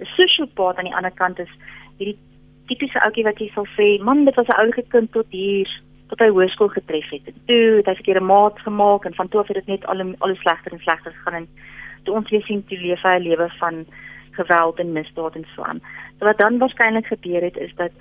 'n 0.00 0.04
Sosiopaat 0.04 0.76
aan 0.76 0.84
die 0.84 0.94
ander 0.94 1.14
kant 1.14 1.38
is 1.38 1.50
hierdie 1.96 2.18
tipiese 2.66 3.00
ouetjie 3.04 3.24
wat 3.24 3.38
jy 3.38 3.48
sal 3.54 3.66
sê, 3.76 4.02
"Man, 4.02 4.24
dit 4.24 4.34
was 4.34 4.46
'n 4.46 4.60
ouelike 4.60 4.84
kind 4.88 5.12
tot 5.12 5.26
hier 5.30 5.68
tot 6.08 6.18
hy 6.18 6.28
hoërskool 6.28 6.68
getref 6.68 7.10
het." 7.10 7.26
En 7.26 7.40
toe 7.46 7.76
het 7.76 7.86
hy 7.86 7.94
verkeerde 7.94 8.20
maat 8.20 8.58
gemaak 8.60 9.04
en 9.04 9.14
van 9.14 9.28
toe 9.28 9.40
af 9.40 9.48
het 9.48 9.56
dit 9.56 9.66
net 9.66 9.86
al 9.86 10.00
al 10.18 10.34
slegter 10.34 10.72
en 10.72 10.80
slegter 10.80 11.12
gegaan 11.12 11.34
en 11.34 11.48
toe 12.04 12.14
ons 12.14 12.30
weer 12.30 12.42
sien 12.42 12.64
toe 12.66 12.78
leef 12.78 13.02
hy 13.02 13.16
'n 13.18 13.22
lewe 13.22 13.48
van 13.58 13.86
geweld 14.30 14.78
en 14.78 14.92
misdaad 14.92 15.34
en 15.34 15.46
so 15.54 15.62
aan. 15.62 15.80
So 16.18 16.24
wat 16.24 16.38
dan 16.38 16.58
waarskynlik 16.58 17.06
gebeur 17.06 17.42
het 17.42 17.56
is 17.56 17.74
dat 17.74 17.92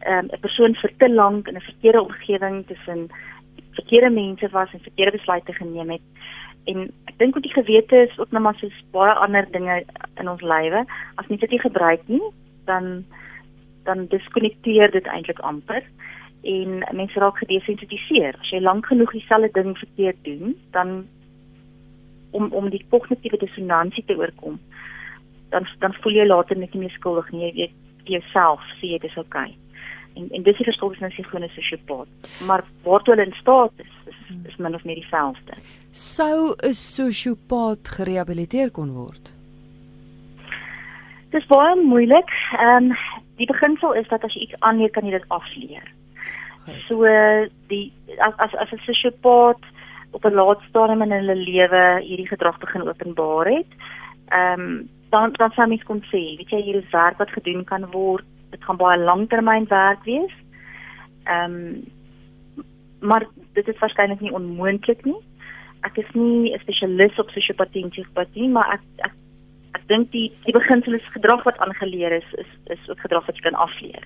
ehm, 0.00 0.24
'n 0.24 0.34
um, 0.34 0.40
persoon 0.40 0.74
vir 0.74 0.90
te 0.96 1.10
lank 1.10 1.48
in 1.48 1.54
'n 1.54 1.60
verkeerde 1.60 2.02
omgewing 2.02 2.66
tussen 2.66 3.08
verkeerde 3.72 4.10
mense 4.10 4.48
was 4.48 4.72
en 4.72 4.80
verkeerde 4.80 5.16
besluite 5.16 5.52
geneem 5.52 5.90
het 5.90 6.02
en 6.64 6.88
ek 7.10 7.18
dink 7.20 7.36
ook 7.36 7.44
die 7.44 7.52
gewete 7.52 8.06
is 8.06 8.18
ook 8.18 8.30
nog 8.30 8.42
maar 8.42 8.56
so 8.60 8.68
baie 8.92 9.12
ander 9.26 9.46
dinge 9.52 9.82
in 10.20 10.28
ons 10.28 10.42
lywe 10.42 10.84
as 11.20 11.28
nie 11.28 11.38
dit 11.38 11.56
jy 11.56 11.60
gebruik 11.64 12.02
nie 12.08 12.22
dan 12.68 13.04
dan 13.84 14.06
diskonnekteer 14.12 14.90
dit 14.90 15.06
eintlik 15.06 15.38
amper 15.38 15.82
en 16.42 16.84
mense 16.92 17.20
raak 17.20 17.38
gedesensitiseer. 17.40 18.36
As 18.40 18.52
jy 18.52 18.60
lank 18.60 18.86
genoeg 18.86 19.12
dieselfde 19.16 19.50
ding 19.56 19.76
verkeerd 19.78 20.20
doen, 20.28 20.54
dan 20.76 21.06
om 22.30 22.52
om 22.52 22.70
die 22.70 22.84
kognitiewe 22.90 23.38
dissonansie 23.40 24.04
te 24.04 24.16
oorkom, 24.16 24.60
dan 25.50 25.68
dan 25.78 25.96
voel 26.02 26.20
jy 26.20 26.26
later 26.26 26.58
net 26.58 26.72
nie 26.74 26.86
meer 26.86 26.96
skuldig 26.98 27.30
nie. 27.32 27.46
Jy 27.46 27.52
weet 27.60 28.10
jouself 28.16 28.64
sê 28.80 28.96
dit 28.96 29.10
is 29.10 29.20
oukei. 29.20 29.50
Okay. 29.50 29.58
En 30.14 30.28
en 30.30 30.42
dis 30.46 30.56
die 30.56 30.66
verskil 30.68 30.90
tussen 30.90 31.08
'n 31.08 31.24
gewone 31.24 31.48
sosiopaat. 31.48 32.08
Maar 32.46 32.64
waartoe 32.82 33.14
hulle 33.14 33.26
in 33.26 33.36
staat 33.40 33.72
is, 33.76 33.94
is, 34.06 34.20
is 34.48 34.56
min 34.56 34.74
of 34.74 34.84
meer 34.84 34.94
dieselfde. 34.94 35.54
Sou 35.90 36.54
'n 36.62 36.74
sosiopaat 36.74 37.88
gerehabiliteer 37.88 38.70
kon 38.70 38.92
word? 38.92 39.32
Dis 41.30 41.46
baie 41.46 41.74
moeilik. 41.76 42.30
Ehm 42.58 42.90
um, 42.90 42.96
die 43.36 43.46
beginsel 43.46 43.92
is 43.92 44.08
dat 44.08 44.24
as 44.24 44.34
jy 44.34 44.46
iets 44.46 44.60
aanleer, 44.60 44.90
kan 44.90 45.04
jy 45.04 45.10
dit 45.10 45.28
afleer. 45.28 45.86
So 46.88 47.04
die 47.68 47.92
as 48.18 48.34
as 48.38 48.54
as 48.54 48.72
'n 48.72 48.84
sosiopaat 48.86 49.62
op 50.12 50.24
'n 50.24 50.34
laat 50.34 50.60
stadium 50.68 51.02
in 51.02 51.12
hulle 51.12 51.34
lewe 51.34 52.00
hierdie 52.00 52.28
gedrag 52.28 52.58
begin 52.58 52.88
openbaar 52.88 53.46
het, 53.46 53.70
ehm 54.28 54.60
um, 54.60 54.88
dan 55.10 55.32
dan 55.32 55.50
sou 55.50 55.68
mens 55.68 55.82
kon 55.82 56.02
sê, 56.12 56.22
weet 56.38 56.50
jy, 56.50 56.62
hier 56.62 56.76
is 56.76 56.90
werk 56.90 57.18
wat 57.18 57.30
gedoen 57.30 57.64
kan 57.64 57.90
word. 57.90 58.24
Dit 58.50 58.64
gaan 58.64 58.76
baie 58.76 58.98
langtermyn 58.98 59.68
werk 59.68 60.04
wees. 60.04 60.34
Ehm 61.24 61.54
um, 61.54 61.84
maar 63.00 63.26
dit 63.52 63.68
is 63.68 63.78
waarskynlik 63.78 64.20
nie 64.20 64.32
onmoontlik 64.32 65.04
nie. 65.04 65.20
Ek 65.80 65.96
is 65.96 66.10
nie 66.12 66.54
'n 66.54 66.58
spesialis 66.58 67.18
op 67.18 67.30
sosiopatie 67.30 67.82
en 67.82 67.90
psigopatie, 67.90 68.48
maar 68.48 68.72
ek 68.72 68.80
ek 68.96 69.12
ek 69.74 69.84
dink 69.90 70.10
die 70.12 70.30
die 70.46 70.54
beginsel 70.54 70.94
is 70.98 71.12
gedrag 71.16 71.44
wat 71.48 71.58
aangeleer 71.58 72.12
is 72.20 72.30
is 72.44 72.50
is 72.76 72.88
ook 72.88 73.00
gedrag 73.00 73.26
wat 73.26 73.36
jy 73.36 73.42
kan 73.42 73.60
afleer. 73.66 74.04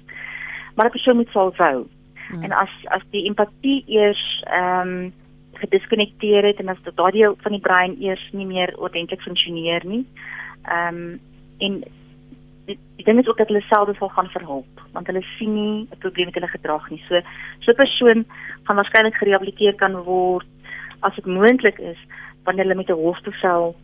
Maar 0.74 0.86
'n 0.86 0.96
persoon 0.96 1.16
moet 1.16 1.32
sal 1.32 1.52
wou. 1.56 1.86
Hmm. 2.28 2.42
En 2.42 2.52
as 2.52 2.72
as 2.84 3.04
die 3.10 3.24
empatie 3.28 3.84
eers 3.86 4.24
ehm 4.46 4.88
um, 4.88 5.12
gediskonnekteer 5.58 6.44
het 6.44 6.60
en 6.60 6.68
as 6.68 6.82
daardie 6.94 7.22
deel 7.22 7.36
van 7.42 7.52
die 7.52 7.60
brein 7.60 7.96
eers 8.00 8.24
nie 8.32 8.46
meer 8.46 8.74
ordentlik 8.78 9.22
funksioneer 9.22 9.86
nie. 9.86 10.04
Ehm 10.64 10.96
um, 10.96 11.20
en 11.58 11.82
die, 12.66 12.78
die 12.96 13.04
ding 13.04 13.18
is 13.18 13.28
ook 13.28 13.38
dat 13.38 13.48
hulle 13.48 13.64
self 13.66 13.96
sal 13.96 14.08
gaan 14.08 14.30
verhelp 14.36 14.84
want 14.92 15.06
hulle 15.06 15.24
sien 15.38 15.54
nie 15.54 15.88
'n 15.90 15.98
probleem 15.98 16.26
met 16.26 16.34
hulle 16.34 16.54
gedrag 16.56 16.90
nie. 16.90 17.02
So 17.08 17.20
so 17.60 17.70
'n 17.70 17.82
persoon 17.82 18.24
gaan 18.64 18.76
waarskynlik 18.76 19.14
gerehabiliteer 19.14 19.74
kan 19.74 19.96
word 19.96 20.46
as 21.00 21.14
dit 21.14 21.26
moontlik 21.26 21.78
is 21.78 21.98
wanneer 22.44 22.64
hulle 22.64 22.80
met 22.82 22.90
'n 22.90 23.02
hooftoesel 23.02 23.76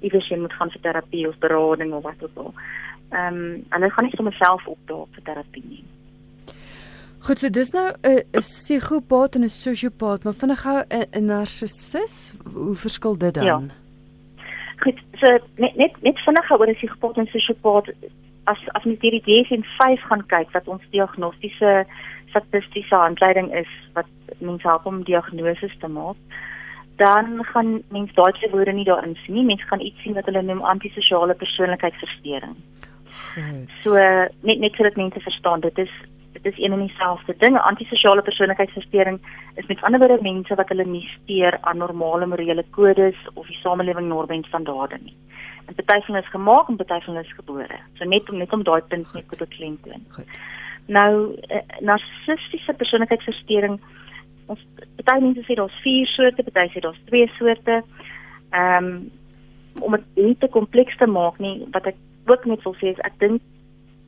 iewers 0.00 0.28
jy 0.28 0.38
moet 0.38 0.52
gaan 0.52 0.70
vir 0.70 0.80
terapie 0.80 1.28
of 1.28 1.38
berading 1.38 1.92
of 1.92 2.02
wat 2.02 2.22
ook 2.22 2.36
al. 2.36 2.54
Ehm 3.10 3.34
um, 3.34 3.52
en 3.70 3.80
hulle 3.80 3.90
gaan 3.90 4.04
nie 4.04 4.16
sommer 4.16 4.32
self 4.32 4.66
opdaag 4.66 5.06
vir 5.14 5.22
terapie 5.22 5.64
nie. 5.68 5.84
Goed, 7.26 7.38
so 7.38 7.48
dis 7.50 7.72
nou 7.72 7.88
'n 8.02 8.22
'n 8.32 8.40
psigopaat 8.40 9.34
en 9.34 9.44
'n 9.44 9.48
sosiopaat, 9.48 10.24
maar 10.24 10.34
vinnig 10.34 10.60
gou 10.60 10.78
'n 10.88 11.06
'n 11.12 11.24
narcissus, 11.24 12.34
hoe 12.54 12.76
verskil 12.76 13.18
dit 13.18 13.34
dan? 13.34 13.44
Ja. 13.44 13.60
Goed, 14.76 14.98
so 15.20 15.26
net 15.56 15.76
net 15.76 15.92
net 16.02 16.18
vinnig 16.18 16.50
oor 16.50 16.68
'n 16.68 16.74
psigopaat 16.74 17.16
en 17.16 17.26
sosiopaat 17.26 17.86
as 18.44 18.58
as 18.72 18.84
mens 18.84 19.00
hierdie 19.00 19.26
DSM-5 19.26 20.02
gaan 20.08 20.26
kyk 20.26 20.50
wat 20.50 20.68
ons 20.68 20.82
diagnostiese 20.90 21.86
statistiese 22.28 22.94
handleiding 22.94 23.54
is 23.54 23.70
wat 23.94 24.06
mense 24.38 24.68
help 24.68 24.86
om 24.86 25.04
diagnose 25.04 25.70
te 25.80 25.88
maak 25.88 26.16
dan 26.96 27.44
gaan 27.44 27.82
mens 27.90 28.14
daai 28.14 28.32
twee 28.32 28.50
woorde 28.50 28.72
nie 28.72 28.84
daarin 28.84 29.16
sien 29.22 29.34
nie. 29.34 29.44
Mens 29.44 29.64
gaan 29.64 29.80
iets 29.80 30.02
sien 30.02 30.14
wat 30.14 30.24
hulle 30.24 30.42
noem 30.42 30.62
antisosiale 30.64 31.34
persoonlikheidsversteuring. 31.34 32.56
So 33.82 33.94
net 34.40 34.58
net 34.58 34.74
sodat 34.74 34.96
mense 34.96 35.20
verstaan, 35.20 35.60
dit 35.60 35.78
is 35.78 35.92
dit 36.32 36.52
is 36.52 36.58
een 36.64 36.72
en 36.72 36.86
dieselfde 36.86 37.34
ding. 37.38 37.58
Antisosiale 37.58 38.22
persoonlikheidsversteuring 38.22 39.20
is 39.54 39.66
met 39.66 39.82
ander 39.82 40.00
woorde 40.00 40.22
mense 40.22 40.54
wat 40.54 40.68
hulle 40.68 40.84
nie 40.84 41.08
steur 41.12 41.58
aan 41.60 41.78
normale 41.78 42.26
morele 42.26 42.64
kodes 42.70 43.16
of 43.34 43.46
die 43.46 43.56
samelewing 43.62 44.08
norme 44.08 44.34
en 44.34 44.44
standaarde 44.44 44.98
nie. 45.02 45.16
En 45.66 45.74
party 45.74 46.00
van 46.06 46.14
hulle 46.14 46.24
is 46.24 46.30
gemaak 46.30 46.68
en 46.68 46.76
party 46.76 47.00
van 47.04 47.14
hulle 47.14 47.26
is 47.26 47.38
gebore. 47.38 47.80
So 47.98 48.04
net 48.04 48.30
om 48.30 48.36
net 48.36 48.52
om 48.52 48.62
daai 48.62 48.82
punt 48.88 49.14
net 49.14 49.28
te 49.28 49.44
beklemtoon. 49.44 50.04
Nou 50.86 51.36
eh, 51.48 51.62
narcissistiese 51.80 52.72
persoonlikheidsversteuring 52.72 53.80
ons 54.46 54.62
party 55.02 55.20
mense 55.24 55.44
sê 55.46 55.54
daar's 55.58 55.82
4 55.82 56.06
soorte, 56.14 56.42
party 56.42 56.72
sê 56.74 56.80
daar's 56.80 57.04
2 57.10 57.28
soorte. 57.38 57.82
Ehm 58.52 58.84
um, 58.84 59.10
om 59.84 59.92
dit 59.92 60.04
nie 60.16 60.36
te 60.40 60.48
kompleks 60.48 60.96
te 60.96 61.06
maak 61.06 61.36
nie, 61.38 61.66
wat 61.74 61.86
ek 61.90 61.96
ook 62.32 62.46
net 62.48 62.62
wil 62.64 62.74
sê 62.80 62.94
is 62.94 63.02
ek 63.04 63.18
dink 63.20 63.42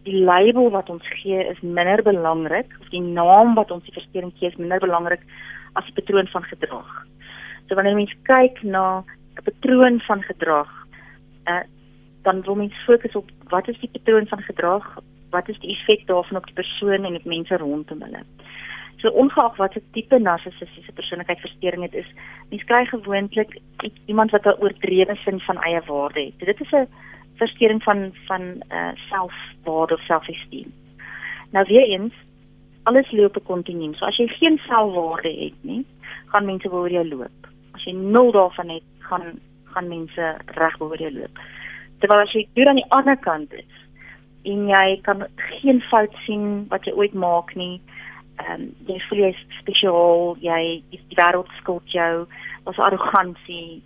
die 0.07 0.23
label 0.25 0.71
wat 0.73 0.89
ons 0.89 1.05
gee 1.21 1.43
is 1.51 1.61
minder 1.61 2.01
belangrik 2.07 2.71
of 2.81 2.89
die 2.95 3.03
naam 3.03 3.55
wat 3.59 3.71
ons 3.75 3.85
die 3.85 3.93
verstoring 3.93 4.33
gee 4.39 4.49
is 4.49 4.57
minder 4.57 4.81
belangrik 4.81 5.21
as 5.77 5.85
die 5.91 5.97
patroon 5.99 6.31
van 6.33 6.47
gedrag. 6.49 6.89
So 7.69 7.77
wanneer 7.77 7.99
mens 7.99 8.15
kyk 8.31 8.63
na 8.65 9.05
'n 9.39 9.45
patroon 9.45 10.01
van 10.09 10.23
gedrag, 10.23 10.71
uh, 11.47 11.65
dan 12.23 12.43
wil 12.43 12.55
mens 12.55 12.85
fokus 12.87 13.15
op 13.15 13.29
wat 13.49 13.69
is 13.69 13.79
die 13.81 13.93
patroon 13.93 14.27
van 14.27 14.43
gedrag, 14.43 14.99
wat 15.31 15.49
is 15.49 15.59
die 15.59 15.71
effek 15.77 16.07
daarvan 16.07 16.37
op 16.37 16.47
die 16.47 16.55
persoon 16.55 17.05
en 17.05 17.17
op 17.17 17.25
mense 17.25 17.57
rondom 17.57 18.03
hulle. 18.03 18.23
So 18.99 19.11
ongeag 19.15 19.57
wat 19.57 19.73
se 19.73 19.83
tipe 19.95 20.19
narcissistiese 20.19 20.93
persoonlikheidsversteuring 20.93 21.85
dit 21.87 22.01
is, 22.03 22.09
mens 22.51 22.65
kry 22.67 22.85
gewoonlik 22.91 23.61
iemand 24.11 24.31
wat 24.31 24.47
'n 24.47 24.59
oordrewe 24.63 25.15
sin 25.25 25.41
van 25.41 25.63
eie 25.63 25.83
waarde 25.87 26.21
het. 26.21 26.35
So 26.39 26.45
dit 26.45 26.61
is 26.61 26.73
'n 26.73 26.89
versteuring 27.37 27.83
van 27.83 28.13
van 28.27 28.43
uh 28.71 28.91
selfwaarde 29.11 29.95
of 29.95 30.01
selfesteem. 30.01 30.73
Nou 31.51 31.65
weer 31.69 31.87
eens, 31.89 32.15
alles 32.83 33.11
loop 33.11 33.37
'n 33.37 33.43
kontinuum. 33.43 33.95
So 33.95 34.05
as 34.05 34.17
jy 34.17 34.27
geen 34.27 34.59
selfwaarde 34.59 35.33
het 35.45 35.59
nie, 35.61 35.87
gaan 36.27 36.45
mense 36.45 36.73
oor 36.73 36.91
jou 36.91 37.09
loop. 37.09 37.49
As 37.73 37.85
jy 37.85 37.93
nul 37.93 38.31
daarvan 38.33 38.69
het, 38.69 38.83
gaan 38.99 39.41
gaan 39.65 39.89
mense 39.89 40.37
reg 40.47 40.81
oor 40.81 40.99
jou 40.99 41.13
loop. 41.13 41.39
Terwyl 41.99 42.21
as 42.21 42.33
jy 42.33 42.49
deur 42.55 42.69
aan 42.69 42.81
die 42.81 42.91
ander 42.91 43.17
kant 43.17 43.53
is 43.53 43.75
en 44.43 44.69
jy 44.69 45.01
kan 45.03 45.27
geen 45.37 45.81
fout 45.81 46.15
sien 46.27 46.67
wat 46.69 46.85
jy 46.85 46.93
ooit 46.93 47.15
maak 47.15 47.55
nie, 47.55 47.81
ehm 48.39 48.63
um, 48.63 48.75
jy 48.87 48.99
voel 49.09 49.19
jy 49.19 49.31
is 49.35 49.45
spesiaal, 49.61 50.37
jy 50.41 50.63
die, 50.91 51.01
die 51.11 51.19
wêreld 51.19 51.51
skuld 51.61 51.95
jou, 51.95 52.27
was 52.65 52.79
arrogansie, 52.79 53.83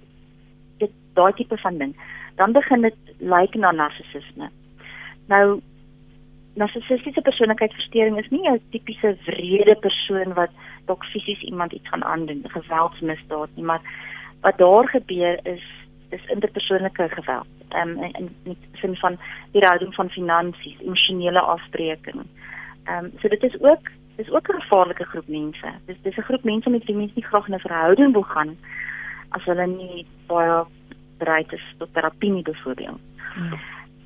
dit 0.83 0.93
daai 1.17 1.33
tipe 1.39 1.57
van 1.65 1.79
ding. 1.79 1.95
Dan 2.37 2.53
begin 2.57 2.89
dit 2.89 3.13
lyk 3.19 3.55
na 3.55 3.73
narcissisme. 3.73 4.51
Nou 5.33 5.61
narcissistiese 6.61 7.23
persoonlikheidsversteuring 7.25 8.19
is 8.21 8.31
nie 8.31 8.49
'n 8.49 8.61
tipiese 8.71 9.17
wrede 9.27 9.77
persoon 9.81 10.35
wat 10.35 10.51
dalk 10.87 11.05
fisies 11.05 11.41
iemand 11.41 11.73
iets 11.73 11.89
gaan 11.89 12.05
aandoen, 12.05 12.45
geweldsmisdaad 12.49 13.49
nie, 13.55 13.65
maar 13.65 13.81
wat 14.41 14.59
daar 14.59 14.89
gebeur 14.89 15.41
is 15.47 15.65
is 16.11 16.25
interpersoonlike 16.27 17.09
geweld. 17.09 17.47
Ehm 17.69 17.89
um, 17.89 18.03
in 18.03 18.29
in 18.45 18.57
sin 18.73 18.97
van 18.97 19.19
die 19.53 19.65
houding 19.65 19.95
van 19.95 20.11
finansies, 20.11 20.81
emosionele 20.81 21.41
afbreeking. 21.41 22.23
Ehm 22.85 23.05
um, 23.05 23.13
so 23.21 23.29
dit 23.29 23.43
is 23.43 23.61
ook 23.61 23.89
dis 24.17 24.31
ook 24.31 24.49
'n 24.49 24.61
gevaarlike 24.61 25.05
groep 25.05 25.29
mense. 25.29 25.69
Dis 25.87 25.97
dis 26.03 26.17
'n 26.17 26.29
groep 26.29 26.45
mense 26.45 26.71
met 26.71 26.85
wie 26.85 26.97
mense 26.97 27.15
nie 27.15 27.25
graag 27.25 27.49
'n 27.49 27.59
verhouding 27.59 28.13
wil 28.13 28.23
gaan 28.23 28.57
as 29.29 29.45
hulle 29.45 29.67
nie 29.67 30.07
baie 30.27 30.65
bereid 31.19 31.53
is 31.53 31.65
tot 31.79 31.95
terapie 31.95 32.31
nie 32.31 32.43
byvoorbeeld. 32.43 33.01
Hmm. 33.35 33.59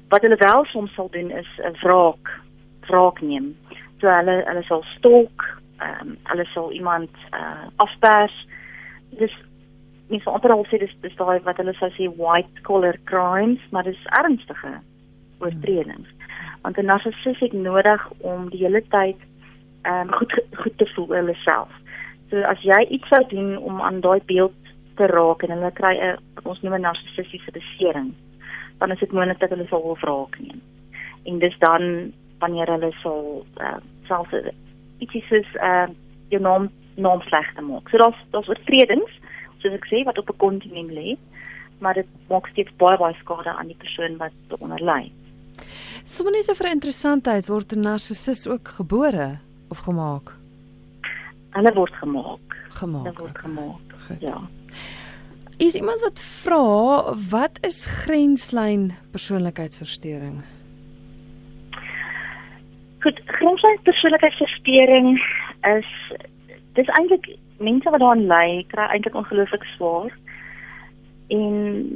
Wat 0.09 0.23
hulle 0.23 0.37
wel 0.39 0.65
soms 0.65 0.95
sal 0.95 1.09
doen 1.11 1.31
is 1.31 1.49
'n 1.59 1.77
wraak 1.83 2.41
wraak 2.87 3.21
neem. 3.21 3.57
So 4.01 4.09
hulle 4.09 4.43
hulle 4.47 4.63
sal 4.63 4.85
stalk, 4.97 5.45
ehm 5.79 6.09
um, 6.09 6.17
hulle 6.23 6.45
sal 6.45 6.73
iemand 6.73 7.11
uh 7.33 7.67
afpers. 7.77 8.47
Dis 9.19 9.35
nie 10.09 10.21
so 10.21 10.31
amper 10.31 10.53
al 10.55 10.67
sê 10.71 10.79
dis 10.79 10.95
dis 11.01 11.17
daai 11.17 11.41
wat 11.47 11.57
hulle 11.57 11.75
sou 11.75 11.91
sê 11.91 12.11
white 12.17 12.63
collar 12.63 12.99
crimes, 13.05 13.61
maar 13.71 13.83
dis 13.83 14.07
ernstige 14.21 14.81
oortredings. 15.39 16.09
Want 16.63 16.79
'n 16.79 16.85
narcissus 16.85 17.39
het 17.39 17.53
nodig 17.53 18.11
om 18.19 18.51
die 18.51 18.63
hele 18.65 18.83
tyd 18.89 19.17
ehm 19.87 20.09
um, 20.09 20.15
goed 20.19 20.33
goed 20.63 20.79
te 20.79 20.87
voel 20.95 21.09
oor 21.09 21.27
homself. 21.31 21.73
So 22.31 22.43
as 22.53 22.63
jy 22.67 22.81
iets 22.91 23.09
sou 23.09 23.23
doen 23.31 23.57
om 23.59 23.81
aan 23.81 24.01
daai 24.01 24.21
beeld 24.27 24.55
te 24.99 25.07
raak 25.07 25.43
en 25.43 25.53
hulle 25.55 25.73
kry 25.81 25.95
'n 25.97 26.19
ons 26.43 26.63
noem 26.63 26.75
'n 26.75 26.87
narcissiese 26.89 27.53
besering, 27.53 28.15
dan 28.79 28.91
is 28.91 28.99
dit 28.99 29.13
moontlik 29.13 29.41
dat 29.41 29.51
hulle 29.51 29.67
sal 29.69 29.83
wil 29.83 29.99
wraak 30.01 30.39
neem. 30.39 30.61
En 31.25 31.39
dis 31.39 31.59
dan 31.59 32.13
wanneer 32.39 32.69
hulle 32.75 32.93
sal 33.03 33.47
uh, 33.61 33.79
selfs 34.09 34.35
ietsie 34.99 35.25
soos 35.29 35.51
uh 35.63 35.87
jou 36.29 36.43
naam 36.43 36.71
naam 36.97 37.21
sleg 37.21 37.55
te 37.55 37.63
maak. 37.63 37.89
So 37.89 37.99
daar's 37.99 38.21
daar's 38.31 38.49
oortredings 38.49 39.13
soos 39.59 39.73
ek 39.73 39.87
sê 39.87 40.05
wat 40.05 40.19
op 40.19 40.31
'n 40.31 40.37
kontinent 40.37 40.91
lê, 40.91 41.17
maar 41.79 41.95
dit 41.95 42.07
maak 42.29 42.47
steeds 42.47 42.77
baie 42.77 42.99
baie 42.99 43.15
skade 43.15 43.51
aan 43.51 43.67
die 43.67 43.83
persoon 43.85 44.17
wat 44.17 44.33
daaronder 44.49 44.83
ly. 44.85 45.13
Sommige 46.05 46.37
net 46.37 46.59
vir 46.59 46.71
interessantheid 46.71 47.47
word 47.47 47.73
'n 47.73 47.81
narcissus 47.81 48.47
ook 48.47 48.69
gebore 48.69 49.46
of 49.69 49.79
gemaak. 49.79 50.35
Hulle 51.57 51.73
word 51.75 51.95
gemaak. 52.03 52.57
Gemaak. 52.69 53.05
Hulle 53.05 53.19
word 53.19 53.39
gemaak. 53.39 53.95
Goed. 54.07 54.21
Ja. 54.21 54.41
Is 55.57 55.75
iemand 55.75 56.01
wat 56.01 56.21
vra 56.21 57.15
wat 57.31 57.59
is 57.65 57.87
grenslyn 57.87 58.91
persoonlikheidsversteuring? 59.11 60.43
Goed, 63.01 63.21
grenslyn 63.27 63.79
persoonlikheidsversteuring 63.83 65.17
is 65.65 65.91
dis 66.77 66.93
eintlik 66.99 67.31
mense 67.59 67.91
wat 67.91 68.01
daaraan 68.01 68.27
ly, 68.29 68.65
kry 68.69 68.89
eintlik 68.93 69.17
ongelooflik 69.17 69.65
swaar. 69.77 70.13
En 71.33 71.55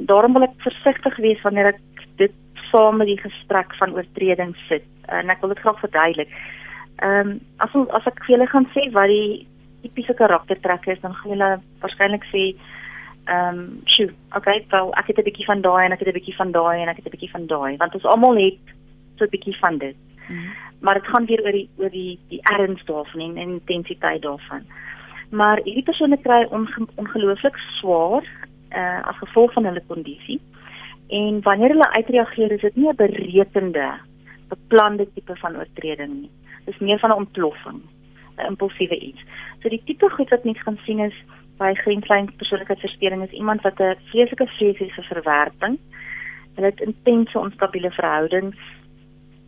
daarom 0.09 0.33
wil 0.33 0.47
ek 0.47 0.57
versigtig 0.65 1.17
wees 1.23 1.43
wanneer 1.45 1.75
ek 1.75 2.07
dit 2.17 2.33
saam 2.71 2.97
met 2.97 3.11
die 3.11 3.19
gesprek 3.21 3.75
van 3.79 3.93
oortredings 3.93 4.59
sit. 4.71 4.87
En 5.05 5.29
ek 5.29 5.43
wil 5.43 5.53
dit 5.53 5.61
graag 5.61 5.79
verduidelik. 5.83 6.33
Ehm 7.01 7.29
um, 7.29 7.39
as 7.57 7.73
ons 7.73 7.89
as 7.97 8.07
ek 8.07 8.21
vir 8.25 8.35
julle 8.35 8.47
gaan 8.47 8.67
sê 8.75 8.91
wat 8.97 9.09
die 9.09 9.47
tipiese 9.81 10.13
karaktertrekke 10.13 10.91
is, 10.91 11.01
dan 11.01 11.13
gaan 11.13 11.31
julle 11.33 11.49
waarskynlik 11.81 12.25
sê 12.33 12.43
ehm 13.25 13.59
um, 13.59 13.81
sjoe, 13.85 14.11
okay, 14.37 14.65
wel 14.69 14.93
ek 15.01 15.07
het 15.07 15.19
'n 15.19 15.29
bietjie 15.29 15.49
van 15.51 15.61
daai 15.61 15.85
en 15.85 15.91
ek 15.91 15.99
het 15.99 16.07
'n 16.07 16.19
bietjie 16.19 16.39
van 16.41 16.51
daai 16.51 16.81
en 16.81 16.89
ek 16.89 16.97
het 16.97 17.07
'n 17.07 17.15
bietjie 17.15 17.35
van 17.37 17.47
daai, 17.47 17.77
want 17.77 17.95
ons 17.95 18.05
almal 18.05 18.35
het 18.37 18.75
so 19.17 19.25
'n 19.25 19.33
bietjie 19.35 19.57
van 19.59 19.77
dit. 19.77 19.97
Mm. 20.29 20.47
Maar 20.81 20.93
dit 20.93 21.07
gaan 21.07 21.25
weer 21.25 21.41
oor 21.45 21.51
die 21.51 21.69
oor 21.77 21.89
die 21.89 22.19
die 22.29 22.41
erns 22.57 22.85
daarvan 22.85 23.21
en 23.21 23.37
intensiteit 23.37 24.21
daarvan 24.21 24.65
maar 25.31 25.61
hierdie 25.63 25.85
persone 25.87 26.17
kry 26.25 26.43
onge 26.51 26.87
ongelooflik 26.99 27.57
swaar 27.79 28.25
uh, 28.75 28.99
as 29.07 29.19
gevolg 29.23 29.53
van 29.55 29.67
hulle 29.69 29.83
kondisie. 29.87 30.39
En 31.11 31.41
wanneer 31.43 31.75
hulle 31.75 31.91
uitreageer, 31.91 32.51
is 32.51 32.61
dit 32.67 32.75
nie 32.75 32.89
'n 32.89 32.95
berekende, 32.95 33.87
beplande 34.47 35.07
tipe 35.13 35.35
van 35.35 35.55
oortreding 35.55 36.13
nie. 36.21 36.31
Dit 36.65 36.73
is 36.73 36.79
meer 36.79 36.99
van 36.99 37.09
'n 37.09 37.21
ontploffing, 37.23 37.81
'n 38.37 38.45
impulsiewe 38.45 38.97
iets. 38.99 39.21
So 39.61 39.69
die 39.69 39.81
tipe 39.85 40.09
goed 40.09 40.29
wat 40.29 40.43
mens 40.43 40.61
gaan 40.61 40.79
sien 40.85 40.99
is 40.99 41.13
by 41.57 41.73
grenslyn 41.73 42.29
persoonlikheidsversteuring 42.35 43.23
is 43.23 43.37
iemand 43.37 43.61
wat 43.61 43.79
'n 43.79 43.95
vreeslike 44.09 44.47
vrees 44.47 44.77
het 44.77 44.91
vir 44.91 45.03
verwerping. 45.03 45.77
Hulle 46.55 46.67
het 46.67 46.81
intense 46.81 47.39
onstabiele 47.39 47.91
verhoudings. 47.91 48.57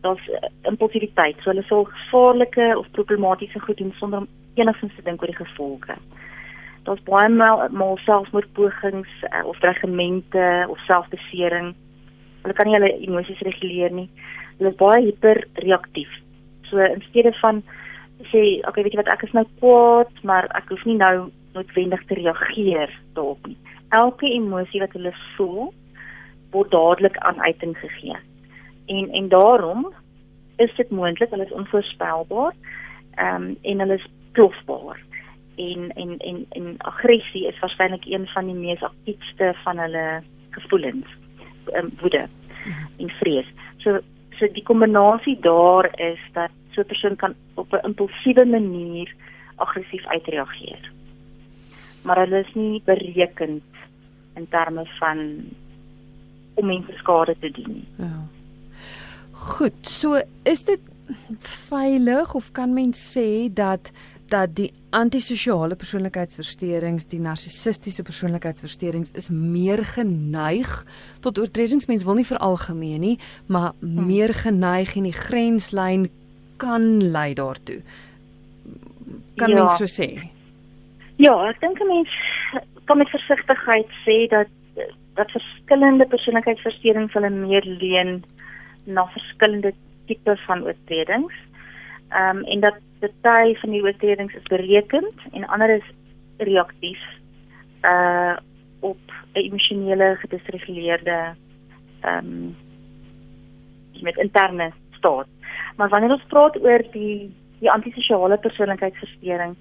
Daar's 0.02 0.28
uh, 0.28 0.50
impulsiwiteit. 0.62 1.36
So 1.42 1.50
hulle 1.50 1.64
sal 1.64 1.84
gevaarlike 1.84 2.78
of 2.78 2.92
problematiese 2.92 3.60
goed 3.60 3.78
doen 3.78 3.94
sonder 3.96 4.20
om 4.20 4.28
enigstens 4.54 4.96
te 4.96 5.02
dink 5.02 5.22
oor 5.22 5.28
die 5.28 5.46
gevolge. 5.46 5.96
Daar's 6.84 7.04
baie 7.04 7.30
maal, 7.30 7.68
maal 7.72 7.98
selfmoordpogings 7.98 9.10
uh, 9.24 9.46
of 9.48 9.60
dreigemente 9.60 10.66
of 10.70 10.80
selfbesering. 10.80 11.76
Hulle 12.42 12.54
kan 12.54 12.68
nie 12.68 12.76
hulle 12.76 13.00
emosies 13.08 13.40
reguleer 13.40 13.92
nie. 13.92 14.10
Hulle 14.58 14.70
is 14.70 14.82
baie 14.82 15.06
hiperreaktief. 15.06 16.23
So 16.70 16.78
in 16.78 17.04
steede 17.10 17.34
van 17.42 17.64
sê, 18.32 18.62
okay, 18.68 18.84
weet 18.84 18.96
jy 18.96 19.02
wat, 19.02 19.12
ek 19.14 19.26
is 19.28 19.34
nou 19.36 19.46
kwaad, 19.60 20.12
maar 20.24 20.48
ek 20.58 20.70
hoef 20.72 20.84
nie 20.88 20.98
nou 21.00 21.30
noodwendig 21.54 22.04
te 22.10 22.18
reageer 22.20 22.94
daarop 23.18 23.48
nie. 23.48 23.58
Elke 23.94 24.30
emosie 24.30 24.82
wat 24.82 24.94
hulle 24.98 25.14
voel, 25.36 25.74
word 26.54 26.72
dadelik 26.72 27.18
aan 27.18 27.42
uiting 27.42 27.76
gegee. 27.78 28.18
En 28.92 29.10
en 29.10 29.30
daarom 29.30 29.88
is 30.62 30.76
dit 30.78 30.90
moontlik 30.90 31.30
hulle 31.30 31.46
is 31.46 31.58
onvoorspelbaar. 31.62 32.54
Ehm 33.16 33.36
um, 33.36 33.58
en 33.62 33.80
hulle 33.80 34.00
is 34.00 34.08
plofbaar. 34.32 35.02
En 35.56 35.92
en 35.96 36.18
en 36.18 36.46
en 36.50 36.76
aggressie 36.78 37.48
is 37.48 37.60
waarskynlik 37.60 38.06
een 38.06 38.28
van 38.28 38.46
die 38.46 38.56
mees 38.56 38.82
aktiefste 38.82 39.54
van 39.64 39.78
hulle 39.78 40.22
gevoelens. 40.50 41.08
Um, 41.74 41.94
woede 42.02 42.28
en 42.98 43.10
vrees. 43.10 43.48
So 43.78 44.00
so 44.44 44.52
die 44.54 44.64
kombinasie 44.68 45.38
daar 45.42 45.88
is 46.00 46.20
dat 46.34 46.52
so 46.72 46.82
'n 46.82 46.86
persoon 46.86 47.16
kan 47.16 47.34
op 47.54 47.74
'n 47.74 47.86
impulsiewe 47.86 48.46
manier 48.46 49.16
aggressief 49.56 50.06
uitreageer. 50.06 50.92
Maar 52.02 52.18
hulle 52.18 52.40
is 52.40 52.54
nie 52.54 52.82
berekend 52.86 53.64
in 54.36 54.48
terme 54.50 54.86
van 55.00 55.20
om 56.54 56.66
mense 56.66 56.94
skade 56.94 57.36
te 57.40 57.52
doen 57.52 57.74
nie. 57.74 57.88
Ja. 57.98 58.28
Goed, 59.32 59.74
so 59.82 60.22
is 60.44 60.64
dit 60.64 60.80
veilig 61.68 62.34
of 62.34 62.52
kan 62.52 62.74
mens 62.74 63.18
sê 63.18 63.54
dat 63.54 63.92
dat 64.34 64.56
die 64.58 64.72
antisosiale 64.94 65.76
persoonlikheidsversteurings, 65.78 67.06
die 67.12 67.20
narcissistiese 67.22 68.06
persoonlikheidsversteurings 68.06 69.14
is 69.20 69.30
meer 69.30 69.84
geneig 69.94 70.72
tot 71.26 71.40
oortredings. 71.42 71.88
Mens 71.90 72.06
wil 72.08 72.18
nie 72.18 72.28
veralgemeen 72.28 73.06
nie, 73.06 73.18
maar 73.46 73.72
hmm. 73.80 74.08
meer 74.10 74.34
geneig 74.34 74.96
en 74.98 75.10
die 75.10 75.18
grenslyn 75.18 76.08
kan 76.62 76.86
lei 77.14 77.34
daartoe. 77.38 77.82
Kan 79.38 79.54
ja. 79.54 79.62
mens 79.62 79.78
so 79.82 79.90
sê? 79.90 80.10
Ja, 81.22 81.34
ek 81.50 81.62
dink 81.62 81.80
'n 81.82 81.88
mens 81.88 82.10
kan 82.90 82.98
met 82.98 83.10
versigtigheid 83.10 83.90
sê 84.06 84.28
dat 84.30 84.50
dat 85.14 85.30
verskillende 85.32 86.06
persoonlikheidsversteurings 86.10 87.14
hulle 87.14 87.30
meer 87.30 87.66
leen 87.66 88.24
na 88.84 89.06
verskillende 89.14 89.74
tipe 90.10 90.38
van 90.48 90.64
oortredings. 90.66 91.36
Ehm 92.10 92.38
um, 92.38 92.44
en 92.44 92.60
dat 92.60 92.82
party 93.22 93.56
van 93.60 93.70
die 93.70 93.84
oortredings 93.84 94.34
is 94.34 94.52
berekend 94.52 95.14
en 95.32 95.48
ander 95.48 95.70
is 95.70 95.90
reaktief 96.38 97.02
uh 97.82 98.38
op 98.80 99.00
'n 99.34 99.40
emosionele 99.40 100.16
gedisreguleerde 100.20 101.36
ehm 102.02 102.18
um, 102.18 102.56
met 104.02 104.18
interne 104.18 104.72
staat. 104.92 105.28
Maar 105.76 105.90
wanneer 105.90 106.12
ons 106.12 106.26
praat 106.28 106.60
oor 106.60 106.84
die 106.92 107.36
die 107.60 107.72
antisosiale 107.72 108.38
persoonlikheidsversteuring 108.38 109.56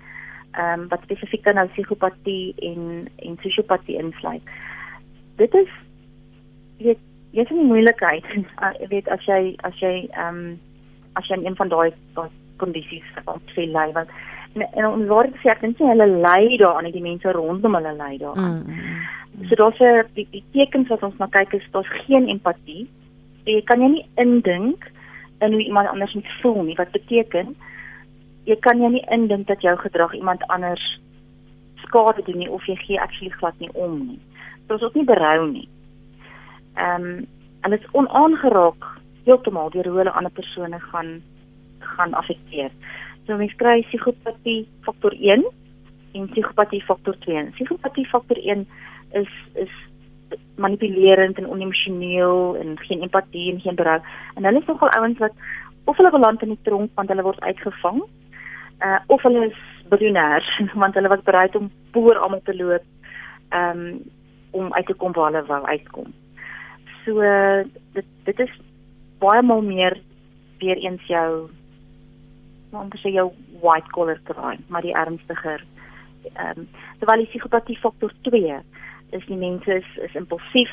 ehm 0.53 0.81
um, 0.81 0.89
wat 0.89 1.03
spesifiek 1.03 1.45
dan 1.45 1.55
nou 1.55 1.69
psigopatie 1.69 2.55
en 2.57 3.09
en 3.17 3.39
sosiopatie 3.41 3.97
insluit. 3.97 4.43
Dit 5.37 5.55
is 5.55 5.69
jy 6.77 6.97
jy 7.31 7.41
het 7.41 7.51
'n 7.51 7.67
moeilikheid, 7.67 8.25
jy 8.81 8.89
weet 8.89 9.09
as 9.09 9.25
jy 9.25 9.55
as 9.57 9.79
jy 9.79 10.09
ehm 10.11 10.37
um, 10.37 10.61
as 11.13 11.27
jy 11.27 11.45
een 11.45 11.57
van 11.57 11.69
daai 11.69 11.93
kondisies 12.63 13.11
op 13.25 13.55
sy 13.57 13.67
ly 13.75 13.89
want 13.97 14.15
en, 14.55 14.65
en 14.71 14.87
om 14.91 15.05
waar 15.11 15.29
te 15.31 15.43
sê 15.43 15.53
ek 15.53 15.65
dink 15.65 15.81
nie 15.81 15.91
hulle 15.91 16.09
ly 16.27 16.57
daaraan 16.63 16.89
nie 16.89 16.95
die 16.97 17.05
mense 17.05 17.35
rondom 17.37 17.77
hulle 17.79 17.93
ly 17.99 18.15
daaraan. 18.23 18.63
Mm, 18.63 18.73
mm, 18.73 18.97
mm. 19.43 19.49
So 19.49 19.57
daar's 19.61 19.81
'n 19.81 20.09
die, 20.15 20.27
die 20.31 20.45
tekens 20.53 20.89
wat 20.93 21.03
ons 21.03 21.19
na 21.19 21.27
kyk 21.27 21.55
is 21.59 21.69
daar's 21.73 21.93
geen 22.07 22.29
empatie. 22.29 22.87
Jy 23.45 23.63
kan 23.67 23.81
jy 23.81 23.89
nie 23.89 24.07
indink 24.17 24.91
in 25.41 25.53
hoe 25.53 25.63
iemand 25.63 25.89
anders 25.89 26.15
moet 26.15 26.33
voel 26.41 26.63
nie 26.63 26.79
wat 26.79 26.93
beteken 26.93 27.57
jy 28.49 28.57
kan 28.59 28.81
jy 28.83 28.91
nie 28.97 29.05
indink 29.15 29.47
dat 29.47 29.63
jou 29.63 29.75
gedrag 29.79 30.15
iemand 30.15 30.43
anders 30.51 30.83
skade 31.85 32.23
doen 32.27 32.39
nie 32.43 32.51
of 32.51 32.65
jy 32.67 32.77
gee 32.87 33.01
actually 33.01 33.31
glad 33.39 33.59
nie 33.61 33.71
om 33.75 33.99
nie. 34.07 34.21
So 34.67 34.75
is 34.75 34.83
ook 34.83 34.95
nie 34.99 35.07
berou 35.07 35.51
nie. 35.51 35.69
Ehm 36.75 37.07
um, 37.07 37.27
en 37.63 37.71
dit 37.71 37.81
is 37.81 37.95
onaangeraak 37.95 38.87
heeltemal 39.25 39.71
deur 39.71 39.87
hoe 39.87 39.99
hulle 39.99 40.15
ander 40.19 40.33
persone 40.35 40.81
gaan 40.81 41.21
gaan 41.85 42.15
affekteer. 42.15 42.71
So 43.27 43.37
mens 43.37 43.55
kry 43.57 43.83
psigopatie 43.83 44.67
faktor 44.87 45.15
1 45.15 45.45
en 46.13 46.29
psigopatie 46.33 46.83
faktor 46.85 47.17
2. 47.25 47.51
Psigopatie 47.57 48.07
faktor 48.07 48.37
1 48.37 48.67
is 49.13 49.33
is 49.55 49.75
manipulerend 50.57 51.39
en 51.39 51.49
onemosioneel 51.49 52.57
en 52.57 52.79
geen 52.79 53.03
empatie 53.03 53.53
en 53.53 53.61
geen 53.61 53.77
berou. 53.77 54.01
En 54.35 54.45
hulle 54.45 54.61
is 54.61 54.67
nogal 54.67 54.91
ouens 54.91 55.19
wat 55.19 55.33
of 55.85 55.97
hulle 55.97 56.11
beland 56.11 56.43
in 56.43 56.55
die 56.55 56.63
tronk 56.63 56.91
want 56.95 57.09
hulle 57.09 57.25
word 57.27 57.41
uitgevang, 57.41 58.03
uh 58.87 58.99
of 59.07 59.23
hulle 59.23 59.47
is 59.51 59.61
biljonêers 59.93 60.49
want 60.83 60.95
hulle 60.95 61.13
was 61.13 61.25
bereid 61.29 61.57
om 61.57 61.71
voor 61.93 62.19
almal 62.19 62.43
te 62.45 62.57
loop 62.57 62.85
um 63.51 64.03
om 64.51 64.73
uit 64.73 64.87
te 64.87 64.95
kom 64.95 65.13
waar 65.13 65.33
hulle 65.33 65.47
wou 65.47 65.63
uitkom. 65.65 66.13
So 67.05 67.21
dit 67.93 68.09
dit 68.25 68.47
is 68.47 68.55
baie 69.19 69.43
mal 69.43 69.63
meer 69.63 70.01
weer 70.59 70.79
eens 70.79 71.07
jou 71.07 71.51
om 72.81 72.91
te 72.91 72.99
sê 72.99 73.13
jou 73.13 73.31
white 73.61 73.91
collar 73.91 74.21
crime, 74.25 74.63
maar 74.69 74.83
die 74.83 74.95
ernstiger 74.95 75.65
ehm 76.35 76.59
um, 76.59 76.69
terwyl 76.99 77.19
die 77.19 77.31
psigopatie 77.31 77.79
faktor 77.79 78.13
2 78.23 78.61
is 79.11 79.25
die 79.27 79.37
mense 79.37 79.75
is, 79.75 79.89
is 80.07 80.15
impulsief. 80.15 80.73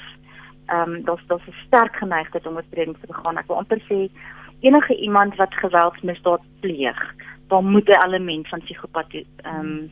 Ehm 0.67 0.95
um, 0.95 1.03
daar's 1.05 1.25
daar's 1.27 1.47
'n 1.47 1.55
sterk 1.65 1.95
geneigtheid 1.95 2.47
om 2.47 2.55
oortredings 2.55 2.99
te 2.99 3.07
begaan. 3.07 3.37
Ek 3.37 3.47
wil 3.47 3.57
amper 3.57 3.81
sê 3.89 4.09
enige 4.59 4.95
iemand 4.95 5.35
wat 5.35 5.53
geweldsmisdaad 5.53 6.41
pleeg, 6.59 6.99
daar 7.47 7.63
moet 7.63 7.87
'n 7.89 8.03
element 8.05 8.47
van 8.47 8.59
psigopatie 8.59 9.27
ehm 9.43 9.59
um, 9.59 9.91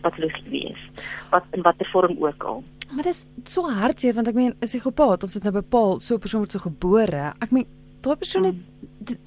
patologie 0.00 0.50
wees. 0.50 0.82
Wat 1.30 1.44
in 1.50 1.62
watter 1.62 1.86
vorm 1.86 2.16
ook 2.18 2.42
al. 2.42 2.64
Maar 2.94 3.02
dit 3.02 3.14
is 3.14 3.26
so 3.44 3.70
hartseer 3.70 4.14
want 4.14 4.28
ek 4.28 4.34
meen 4.34 4.54
'n 4.54 4.58
psigopaat, 4.58 5.22
ons 5.22 5.34
het 5.34 5.42
nou 5.42 5.54
bepaal 5.54 6.00
so 6.00 6.14
'n 6.14 6.18
persoon 6.18 6.40
word 6.40 6.52
so 6.52 6.58
gebore. 6.58 7.32
Ek 7.40 7.50
meen 7.50 7.66
daai 8.00 8.16
persoon 8.16 8.44
het 8.44 8.56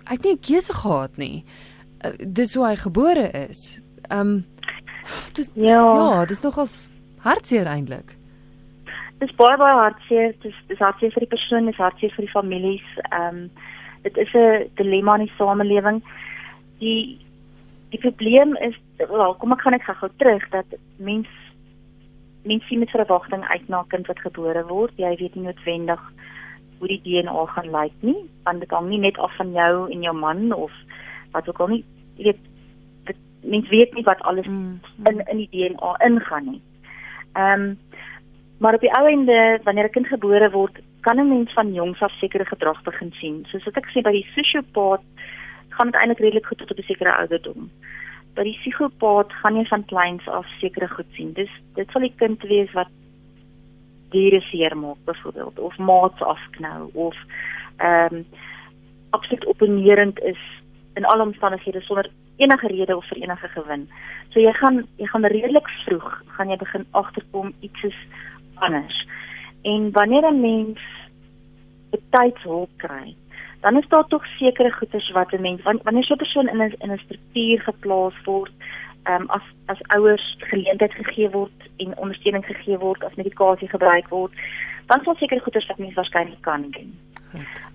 hy 0.08 0.16
het 0.16 0.24
nie 0.24 0.34
'n 0.34 0.40
keuse 0.40 0.74
gehad 0.74 1.18
nie. 1.18 1.44
Uh, 2.06 2.12
dis 2.20 2.56
hoe 2.56 2.66
hy 2.66 2.76
gebore 2.76 3.30
is. 3.50 3.82
Ehm 4.10 4.20
um, 4.20 4.46
dis 5.34 5.50
ja, 5.54 5.82
ja 5.82 6.26
dis 6.26 6.42
nogals 6.42 6.88
hartseer 7.26 7.66
eintlik 7.68 8.20
dis 9.20 9.36
baie 9.40 9.58
baie 9.60 9.76
hartseer. 9.76 10.36
Dis 10.44 10.56
dis 10.70 10.82
hartseer 10.84 11.14
vir 11.16 11.26
die 11.26 11.34
persoon, 11.34 11.68
dis 11.70 11.82
hartseer 11.82 12.14
vir 12.16 12.26
die 12.28 12.36
families. 12.36 12.88
Ehm 13.10 13.44
um, 13.44 13.50
dit 14.04 14.18
is 14.18 14.34
'n 14.34 14.70
dilemma 14.80 15.18
in 15.18 15.26
die 15.28 15.38
samelewing. 15.38 16.02
Die 16.80 17.20
die 17.92 18.00
probleem 18.00 18.56
is 18.56 18.76
wel, 18.98 19.34
kom 19.36 19.52
ek 19.52 19.62
gaan 19.62 19.74
net 19.74 19.84
gou 19.84 20.10
terug 20.18 20.50
dat 20.50 20.66
mens 20.98 21.28
mens 22.44 22.64
sien 22.68 22.80
met 22.80 22.90
verwagting 22.90 23.44
uit 23.44 23.68
na 23.68 23.82
'n 23.82 23.88
kind 23.88 24.08
wat 24.08 24.20
gebore 24.20 24.64
word. 24.68 24.94
Jy 24.96 25.16
weet 25.18 25.36
nie 25.36 25.46
noodwendig 25.46 26.02
hoe 26.80 26.88
die 26.88 27.02
DNA 27.04 27.46
gaan 27.46 27.72
lyk 27.72 27.96
nie, 28.00 28.30
want 28.44 28.60
dit 28.60 28.72
hang 28.72 28.88
nie 28.90 29.00
net 29.00 29.18
af 29.18 29.36
van 29.36 29.52
jou 29.52 29.92
en 29.92 30.02
jou 30.02 30.16
man 30.16 30.54
of 30.54 30.72
wat 31.32 31.50
ook 31.50 31.60
al 31.60 31.68
nie. 31.68 31.86
Jy 32.16 32.24
weet 32.24 32.40
dit 33.04 33.18
mens 33.44 33.70
weet 33.70 33.94
nie 33.94 34.04
wat 34.04 34.22
alles 34.22 34.46
mm, 34.46 34.80
in 35.04 35.22
in 35.26 35.38
die 35.38 35.50
DNA 35.52 35.96
ingaan 36.06 36.52
nie. 36.52 36.62
Ehm 37.34 37.62
um, 37.62 37.78
Maar 38.60 38.74
op 38.74 38.80
die 38.80 38.92
ou 38.92 39.08
ende 39.08 39.60
wanneer 39.64 39.86
'n 39.86 39.90
kind 39.90 40.08
gebore 40.08 40.50
word, 40.50 40.80
kan 41.00 41.20
'n 41.20 41.28
mens 41.28 41.54
van 41.54 41.74
jongs 41.74 42.02
af 42.02 42.12
sekere 42.12 42.46
gedrag 42.46 42.84
begin 42.84 43.12
sien. 43.12 43.46
Soos 43.48 43.64
wat 43.64 43.78
ek 43.78 43.90
sê 43.90 44.02
by 44.02 44.12
die 44.12 44.28
sosiopaat 44.36 45.02
gaan 45.70 45.92
dit 45.92 45.96
eintlik 45.96 46.20
redelik 46.20 46.46
goed 46.46 46.58
tot 46.58 46.72
op 46.72 46.78
'n 46.78 46.84
sekere 46.84 47.16
ouderdom. 47.16 47.72
By 48.34 48.44
die 48.44 48.58
psigopaat 48.60 49.34
gaan 49.34 49.56
jy 49.56 49.66
van 49.66 49.86
kleins 49.86 50.28
af 50.28 50.46
sekere 50.60 50.88
goed 50.88 51.06
sien. 51.12 51.34
Dis 51.34 51.50
dit 51.76 51.92
sal 51.92 52.02
die 52.02 52.14
kind 52.16 52.42
wees 52.42 52.72
wat 52.72 52.90
diere 54.10 54.42
seermaak 54.42 54.98
byvoorbeeld 55.06 55.60
of 55.60 55.78
maats 55.78 56.22
afknou 56.22 56.90
of 56.94 57.16
ehm 57.78 58.16
um, 58.16 58.26
absoluut 59.10 59.46
opponerend 59.46 60.20
is 60.20 60.42
in 61.00 61.06
alle 61.06 61.24
omstandighede 61.24 61.82
sonder 61.82 62.10
enige 62.38 62.68
rede 62.68 62.96
of 62.98 63.08
vir 63.08 63.22
enige 63.24 63.48
gewin. 63.56 63.88
So 64.34 64.40
jy 64.40 64.54
gaan 64.62 64.84
jy 65.02 65.08
gaan 65.12 65.26
redelik 65.36 65.70
vroeg 65.86 66.10
gaan 66.36 66.52
jy 66.52 66.58
begin 66.64 66.86
agterkom 67.02 67.54
iets 67.60 67.84
is 67.92 68.00
anders. 68.68 69.08
En 69.62 69.92
wanneer 69.92 70.28
'n 70.32 70.42
mens 70.42 70.80
betydshulp 71.92 72.70
kry, 72.78 73.16
dan 73.62 73.78
is 73.78 73.88
daar 73.88 74.08
tog 74.08 74.26
sekere 74.26 74.72
goeders 74.72 75.12
wat 75.12 75.34
'n 75.34 75.42
mens 75.42 75.62
wanneer 75.64 76.04
so 76.04 76.14
'n 76.14 76.24
persoon 76.24 76.48
in 76.48 76.62
'n 76.62 76.76
in 76.84 76.92
'n 76.92 77.04
struktuur 77.06 77.60
geplaas 77.62 78.18
word, 78.24 78.52
ehm 79.04 79.22
um, 79.22 79.30
as 79.30 79.46
as 79.66 79.88
ouers 79.96 80.36
geleentheid 80.40 80.94
gegee 80.94 81.30
word 81.30 81.60
en 81.78 81.98
ondersteuning 81.98 82.46
gegee 82.46 82.78
word 82.78 83.04
as 83.04 83.16
medikasie 83.16 83.70
gebruik 83.70 84.08
word, 84.10 84.32
dan 84.86 85.04
sal 85.04 85.16
sekere 85.16 85.40
goeders 85.40 85.68
wat 85.68 85.78
mens 85.78 85.94
waarskynlik 85.94 86.42
kan 86.42 86.62
doen 86.72 86.92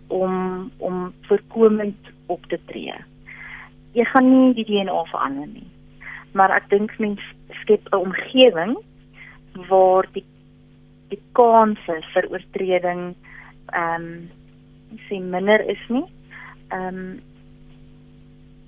om 0.07 0.71
om 0.79 1.13
voorkomend 1.23 1.97
op 2.27 2.47
te 2.47 2.59
tree. 2.67 2.95
Jy 3.95 4.05
gaan 4.11 4.31
nie 4.31 4.55
die 4.59 4.67
DNA 4.69 5.05
verander 5.11 5.47
nie. 5.47 5.69
Maar 6.35 6.51
ek 6.57 6.71
dink 6.71 6.95
mens 6.99 7.23
skep 7.63 7.87
'n 7.93 8.03
omgewing 8.09 8.77
waar 9.69 10.07
die 10.13 10.25
die 11.11 11.21
kanse 11.33 12.01
vir 12.13 12.27
oortreding 12.31 13.15
ehm 13.73 14.03
um, 14.03 14.31
sê 15.07 15.21
minder 15.21 15.61
is 15.71 15.85
nie. 15.89 16.07
Ehm 16.71 16.89
um, 16.89 17.21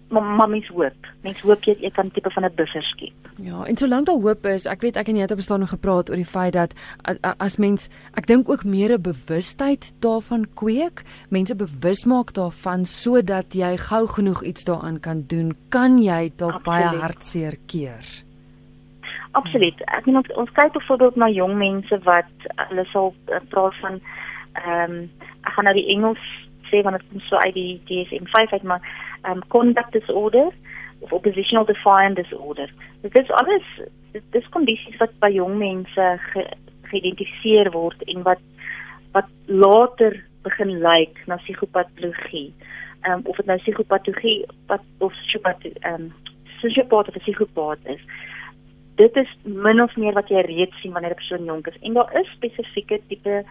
maar 0.09 0.49
mens 0.49 0.69
hoop. 0.69 1.09
Mens 1.23 1.41
hoop 1.41 1.65
jy, 1.67 1.75
jy 1.81 1.91
kan 1.91 2.11
tipe 2.11 2.31
van 2.31 2.45
'n 2.45 2.55
buffer 2.55 2.83
skep. 2.83 3.31
Ja, 3.43 3.65
en 3.65 3.77
solank 3.77 4.07
daar 4.07 4.21
hoop 4.23 4.47
is, 4.47 4.67
ek 4.67 4.81
weet 4.81 4.97
ek 4.97 5.09
en 5.09 5.17
jy 5.17 5.23
het 5.23 5.31
op 5.31 5.41
staan 5.41 5.67
gepraat 5.67 6.11
oor 6.11 6.17
die 6.17 6.25
feit 6.25 6.53
dat 6.53 6.75
as 7.39 7.57
mens, 7.57 7.89
ek 8.15 8.27
dink 8.27 8.49
ook 8.49 8.65
meer 8.65 8.93
'n 8.93 9.03
bewustheid 9.03 9.93
daarvan 10.01 10.47
kweek, 10.55 11.03
mense 11.31 11.57
bewus 11.57 12.05
maak 12.05 12.33
daarvan 12.33 12.85
sodat 12.85 13.55
jy 13.55 13.77
gou 13.77 14.07
genoeg 14.07 14.43
iets 14.43 14.65
daaraan 14.65 15.01
kan 15.01 15.25
doen, 15.27 15.57
kan 15.69 15.99
jy 15.99 16.33
dalk 16.37 16.63
baie 16.63 16.85
hartseer 16.99 17.57
keer. 17.67 18.05
Absoluut. 19.33 19.81
Ek 19.85 20.07
meen 20.07 20.17
ons, 20.17 20.33
ons 20.33 20.53
kyk 20.53 20.73
byvoorbeeld 20.73 21.17
na 21.17 21.29
jong 21.29 21.57
mense 21.57 21.99
wat 22.05 22.31
hulle 22.69 22.85
sal 22.85 23.15
uh, 23.29 23.41
praat 23.49 23.75
van 23.81 24.01
ehm 24.53 24.91
um, 24.91 25.11
ek 25.47 25.53
gaan 25.53 25.65
nou 25.65 25.75
die 25.75 25.91
Engels 25.95 26.23
sê 26.71 26.83
want 26.83 26.97
dit 26.99 27.07
kom 27.11 27.21
so 27.21 27.37
uit 27.37 27.55
die 27.55 27.81
DSM-5 27.89 28.55
uit 28.57 28.63
maar 28.63 28.83
um, 29.27 29.43
conduct 29.49 29.93
disorder 29.93 30.51
of 31.01 31.13
oppositional 31.13 31.65
defiant 31.65 32.17
disorder. 32.17 32.73
Dit 33.03 33.19
is 33.19 33.31
alles 33.31 33.67
dit 34.13 34.41
is 34.41 34.49
kondisies 34.49 34.97
wat 34.97 35.13
by 35.21 35.31
jong 35.35 35.59
mense 35.61 36.07
ge, 36.33 36.47
geïdentifiseer 36.91 37.71
word 37.75 38.03
en 38.07 38.23
wat 38.23 38.43
wat 39.13 39.29
later 39.47 40.17
begin 40.43 40.79
lyk 40.85 41.19
na 41.27 41.37
psigopatologie. 41.37 42.53
Ehm 43.03 43.13
um, 43.13 43.27
of 43.27 43.37
dit 43.37 43.47
nou 43.47 43.59
psigopatologie 43.59 44.39
wat 44.67 44.85
of 44.99 45.13
psigopat 45.13 45.69
ehm 45.69 46.09
um, 46.09 46.13
psigopat 46.57 47.09
of 47.09 47.23
psigopat 47.23 47.79
is 47.85 48.03
dit 48.97 49.17
is 49.17 49.33
min 49.43 49.83
of 49.83 49.97
meer 49.97 50.15
wat 50.17 50.31
jy 50.33 50.43
reeds 50.47 50.81
sien 50.81 50.93
wanneer 50.93 51.13
'n 51.13 51.21
persoon 51.23 51.45
jonk 51.45 51.67
is 51.67 51.81
en 51.81 51.93
daar 51.93 52.21
is 52.21 52.37
spesifieke 52.37 53.01
tipe 53.09 53.45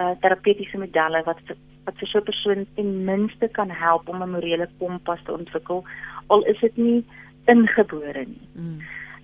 uh 0.00 0.14
terapeutiese 0.20 0.78
modelle 0.78 1.22
wat 1.24 1.40
wat 1.86 1.98
vir 1.98 2.08
so 2.08 2.18
'n 2.18 2.28
persoon 2.30 2.66
ten 2.74 3.04
minste 3.04 3.48
kan 3.48 3.70
help 3.70 4.08
om 4.08 4.22
'n 4.22 4.30
morele 4.30 4.68
kompas 4.78 5.22
te 5.24 5.32
ontwikkel 5.32 5.84
al 6.26 6.42
is 6.42 6.60
dit 6.60 6.76
nie 6.76 7.04
ingebore 7.46 8.24
nie. 8.26 8.48
Mm. 8.52 8.80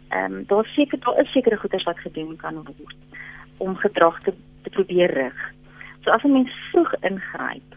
Ehm 0.09 0.33
um, 0.33 0.45
daar 0.47 0.67
seker 0.67 0.99
daar 1.01 1.21
is 1.21 1.33
sekere 1.33 1.57
goeders 1.57 1.85
wat 1.85 1.99
gedoen 1.99 2.37
kan 2.37 2.55
word 2.55 2.97
om 3.59 3.77
gedrag 3.77 4.23
te 4.23 4.33
te 4.63 4.71
probeer 4.71 5.11
rig. 5.11 5.53
So 6.05 6.11
as 6.11 6.23
'n 6.23 6.33
mens 6.33 6.51
vroeg 6.71 6.95
ingryp, 7.01 7.77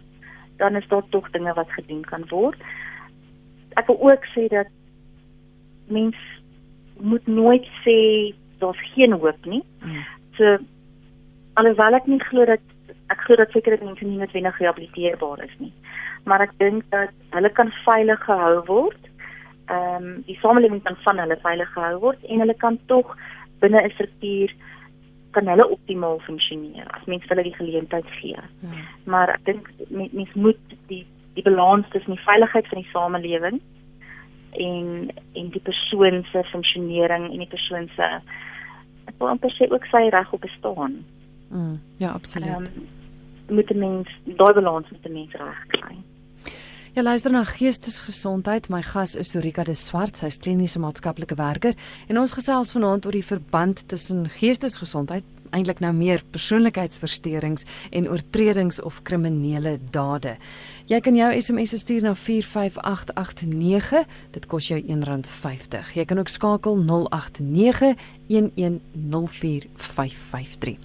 dan 0.57 0.75
is 0.75 0.87
daar 0.87 1.09
tog 1.09 1.29
dinge 1.31 1.53
wat 1.53 1.71
gedoen 1.71 2.01
kan 2.01 2.23
word. 2.27 2.59
Ek 3.73 3.87
wil 3.87 4.01
ook 4.01 4.25
sê 4.25 4.47
dat 4.47 4.67
mens 5.87 6.15
moet 6.99 7.27
nooit 7.27 7.67
sê 7.83 8.33
daar's 8.59 8.93
geen 8.93 9.11
hoop 9.11 9.45
nie. 9.45 9.63
Mm. 9.81 10.05
So 10.37 10.57
alhoewel 11.53 11.93
ek 11.93 12.07
nie 12.07 12.19
glo 12.19 12.45
dat 12.45 12.74
ek 13.13 13.25
glo 13.25 13.35
dat 13.35 13.51
sekere 13.53 13.77
mense 13.83 14.05
nie 14.05 14.17
noodwendig 14.17 14.55
gerehabiliteerbaar 14.57 15.43
is 15.45 15.55
nie. 15.59 15.73
Maar 16.25 16.41
ek 16.47 16.55
dink 16.57 16.85
dat 16.89 17.13
hulle 17.35 17.51
kan 17.53 17.71
veilig 17.85 18.21
gehou 18.25 18.63
word. 18.69 19.11
Ehm 19.69 20.03
um, 20.03 20.21
die 20.29 20.37
samelewing 20.41 20.83
kan 20.85 20.97
van 21.03 21.21
hulle 21.23 21.37
veilig 21.41 21.73
gehou 21.73 21.99
word 22.07 22.23
en 22.29 22.39
hulle 22.43 22.57
kan 22.61 22.79
tog 22.91 23.15
binne 23.61 23.81
'n 23.81 23.93
struktuur 23.97 24.53
kan 25.35 25.47
hulle 25.51 25.67
optimaal 25.69 26.19
funksioneer 26.27 26.87
as 26.95 27.05
mense 27.11 27.27
hulle 27.27 27.43
die 27.43 27.59
geleentheid 27.59 28.07
gee. 28.19 28.39
Mm. 28.61 28.83
Maar 29.03 29.35
ek 29.35 29.45
dink 29.45 29.69
mense 29.89 30.39
moet 30.39 30.75
die 30.87 31.05
die 31.35 31.43
balans 31.43 31.87
tussen 31.91 32.15
die 32.15 32.25
veiligheid 32.25 32.67
van 32.71 32.81
die 32.81 32.91
samelewing 32.91 33.59
en 34.67 35.11
en 35.33 35.49
die 35.51 35.65
persoon 35.69 36.23
se 36.31 36.43
funksionering 36.51 37.31
en 37.31 37.43
die 37.43 37.51
persoon 37.51 37.89
se 37.95 38.07
ek 39.09 39.17
wil 39.19 39.33
amper 39.33 39.51
sê 39.57 39.67
ook 39.71 39.85
sy 39.91 40.07
reg 40.09 40.31
op 40.33 40.41
bestaan. 40.41 41.03
Mm, 41.49 41.79
ja, 41.97 42.11
absoluut. 42.11 42.55
Um, 42.55 42.67
moet 43.49 43.69
'n 43.69 43.77
mens 43.77 44.07
daai 44.23 44.53
balans 44.53 44.89
met 44.91 45.05
'n 45.05 45.11
mens 45.11 45.31
reg 45.31 45.65
kry. 45.67 45.95
Ja, 46.93 47.03
luister 47.03 47.31
na 47.31 47.43
geestesgesondheid. 47.43 48.69
My 48.69 48.81
gas 48.81 49.15
is 49.15 49.29
Sorika 49.29 49.63
de 49.63 49.73
Swart, 49.73 50.17
sy's 50.17 50.37
kliniese 50.37 50.79
maatskaplike 50.79 51.35
werker 51.35 51.73
en 52.07 52.19
ons 52.19 52.31
gesels 52.31 52.71
vanaand 52.71 53.05
oor 53.05 53.11
die 53.11 53.25
verband 53.25 53.87
tussen 53.87 54.29
geestesgesondheid 54.29 55.23
eintlik 55.55 55.79
nou 55.83 55.91
meer 55.95 56.23
persoonlikheidsversteurings 56.31 57.65
en 57.95 58.09
oortredings 58.11 58.81
of 58.81 59.01
kriminele 59.07 59.79
dade. 59.91 60.35
Jy 60.89 60.99
kan 61.03 61.15
jou 61.17 61.41
SMS 61.41 61.71
stuur 61.81 62.01
na 62.05 62.13
45889. 62.15 64.05
Dit 64.35 64.45
kos 64.51 64.67
jou 64.69 64.79
R1.50. 64.79 65.93
Jy 65.97 66.05
kan 66.05 66.19
ook 66.21 66.31
skakel 66.31 66.75
089 66.85 67.95
1104553. 68.29 70.77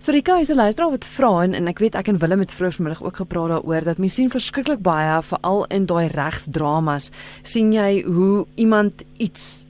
So 0.00 0.12
Rika 0.12 0.38
is 0.38 0.48
'n 0.48 0.56
luisteraar 0.56 0.90
wat 0.90 1.04
vra 1.04 1.42
en, 1.42 1.54
en 1.54 1.66
ek 1.68 1.78
weet 1.78 1.94
ek 1.94 2.08
en 2.08 2.18
Willem 2.18 2.40
het 2.40 2.52
vroeër 2.56 2.72
vanmiddag 2.72 3.02
ook 3.02 3.16
gepraat 3.16 3.48
daaroor 3.48 3.84
dat 3.84 3.98
mens 3.98 4.14
sien 4.14 4.30
verskriklik 4.30 4.80
baie 4.80 5.22
veral 5.22 5.66
in 5.68 5.84
daai 5.86 6.08
regsdramas 6.08 7.10
sien 7.42 7.72
jy 7.72 8.02
hoe 8.06 8.46
iemand 8.54 9.04
iets 9.18 9.66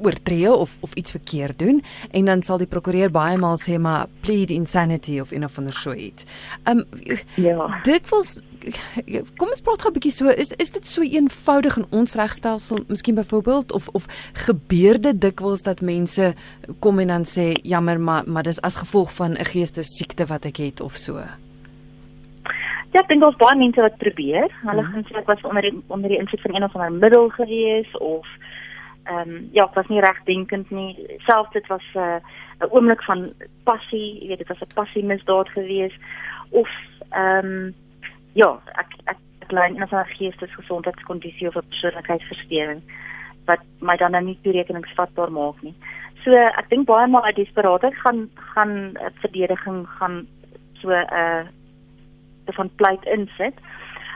oortree 0.00 0.48
of 0.52 0.76
of 0.80 0.94
iets 0.94 1.10
verkeerd 1.10 1.58
doen 1.58 1.82
en 2.10 2.24
dan 2.24 2.42
sal 2.42 2.58
die 2.58 2.66
prokureur 2.66 3.10
baie 3.10 3.36
maal 3.36 3.58
sê 3.60 3.76
maar 3.78 4.08
plead 4.20 4.50
insanity 4.50 5.20
of 5.20 5.32
in 5.32 5.44
of 5.44 5.58
ander 5.58 5.72
so 5.72 5.92
iets. 5.92 6.24
Um 6.64 6.84
ja. 7.36 7.80
Dikwels 7.84 8.40
kom 9.38 9.48
ons 9.48 9.60
praat 9.64 9.82
gou 9.82 9.90
'n 9.90 9.96
bietjie 9.96 10.14
so 10.14 10.28
is 10.28 10.52
is 10.58 10.70
dit 10.70 10.86
so 10.86 11.02
eenvoudig 11.02 11.76
in 11.76 11.86
ons 11.90 12.14
regstelsel 12.14 12.84
miskien 12.88 13.14
byvoorbeeld 13.14 13.72
of 13.72 13.88
of 13.92 14.06
gebeur 14.46 15.00
dit 15.00 15.20
dikwels 15.20 15.62
dat 15.62 15.80
mense 15.80 16.34
kom 16.80 16.98
en 16.98 17.08
dan 17.08 17.24
sê 17.24 17.54
jammer 17.62 18.00
maar 18.00 18.24
maar 18.26 18.42
dis 18.42 18.60
as 18.62 18.76
gevolg 18.76 19.12
van 19.14 19.32
'n 19.32 19.44
geestesiekte 19.44 20.26
wat 20.26 20.44
ek 20.44 20.56
het 20.56 20.80
of 20.80 20.96
so. 20.96 21.18
Ja, 22.92 23.00
ek 23.00 23.08
dink 23.08 23.20
daar's 23.20 23.36
baie 23.36 23.56
mense 23.56 23.80
wat 23.80 23.98
probeer. 23.98 24.48
Hulle 24.64 24.82
mm. 24.82 24.92
gaan 24.92 25.04
sê 25.04 25.16
ek 25.18 25.26
was 25.26 25.42
onder 25.42 25.62
die, 25.62 25.82
onder 25.88 26.08
die 26.08 26.18
invloed 26.18 26.40
van 26.40 26.54
een 26.54 26.64
of 26.64 26.74
ander 26.74 26.92
middel 26.92 27.28
gewees 27.28 27.90
of 27.98 28.26
ehm 29.08 29.28
um, 29.28 29.48
ja, 29.52 29.64
ek 29.64 29.74
was 29.74 29.88
nie 29.88 30.00
regdenkend 30.00 30.70
nie. 30.70 31.18
Selfs 31.26 31.52
dit 31.52 31.66
was 31.66 31.84
'n 31.94 31.98
uh, 31.98 32.20
'n 32.60 32.70
oomblik 32.70 33.02
van 33.02 33.32
passie, 33.64 34.20
jy 34.20 34.28
weet 34.28 34.38
dit 34.38 34.48
was 34.48 34.60
'n 34.60 34.74
passie 34.74 35.04
misdaad 35.04 35.48
gewees 35.48 35.94
of 36.50 36.68
ehm 37.10 37.46
um, 37.46 37.74
ja, 38.38 38.50
ek 38.78 38.94
ek 39.12 39.20
ek 39.44 39.52
lyn 39.52 39.76
in 39.76 39.82
'n 39.82 40.10
geestesgesondheidskondisie 40.16 41.48
of 41.48 41.56
'n 41.56 41.70
persoonlikheidsversteuring 41.72 42.82
wat 43.46 43.62
my 43.80 43.96
dan 43.96 44.12
nou 44.12 44.24
nie 44.24 44.38
toerekeningsvatbaar 44.42 45.32
maak 45.32 45.62
nie. 45.62 45.74
So 46.24 46.34
ek 46.34 46.68
dink 46.68 46.86
baie 46.86 47.06
maal 47.06 47.24
uit 47.24 47.36
desperaatheid 47.36 47.94
gaan 48.04 48.30
gaan 48.54 48.72
'n 48.92 48.96
uh, 48.96 49.10
verdediging 49.22 49.86
gaan 49.98 50.26
so 50.80 50.90
'n 50.90 51.06
uh, 51.22 51.44
van 52.58 52.70
pleit 52.76 53.04
insit. 53.04 53.54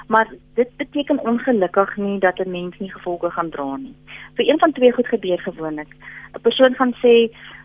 Maar 0.08 0.28
dit 0.54 0.76
beteken 0.76 1.18
ongelukkig 1.18 1.96
nie 1.96 2.18
dat 2.18 2.38
'n 2.38 2.50
mens 2.50 2.78
nie 2.78 2.92
gevolge 2.92 3.30
gaan 3.30 3.50
dra 3.50 3.76
nie. 3.76 3.96
Vir 4.34 4.48
een 4.48 4.58
van 4.58 4.72
twee 4.72 4.92
goed 4.92 5.06
gebeur 5.06 5.38
gewoonlik. 5.38 5.96
'n 6.34 6.40
Persoon 6.40 6.74
gaan 6.74 6.94
sê, 7.02 7.14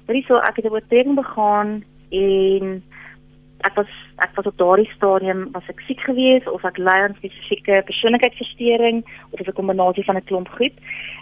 "Hoorie 0.05 0.25
so, 0.27 0.37
ek 0.37 0.55
het 0.55 0.65
'n 0.65 0.75
oortreding 0.75 1.15
begaan 1.15 1.83
en 2.09 2.83
ek 3.59 3.73
was 3.75 4.06
ek 4.17 4.35
was 4.35 4.45
op 4.45 4.57
daardie 4.57 4.89
stadium 4.95 5.47
was 5.51 5.67
ek 5.69 5.81
siek 5.85 5.99
geweest 6.01 6.47
of 6.49 6.63
ek 6.65 6.79
ly 6.81 6.95
aan 7.03 7.17
spesifieke 7.17 7.81
persoonlikheidsversteuring 7.89 9.03
of 9.29 9.39
'n 9.39 9.59
kombinasie 9.59 10.05
van 10.05 10.17
'n 10.17 10.29
klomp 10.29 10.49
goed. 10.49 10.73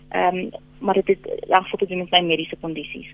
Ehm 0.09 0.37
um, 0.37 0.49
maar 0.79 0.93
dit 0.93 1.07
het 1.07 1.45
lank 1.47 1.67
voor 1.67 1.79
te 1.79 1.87
doen 1.87 1.97
met 1.97 2.11
my 2.11 2.21
mediese 2.21 2.57
kondisies. 2.61 3.09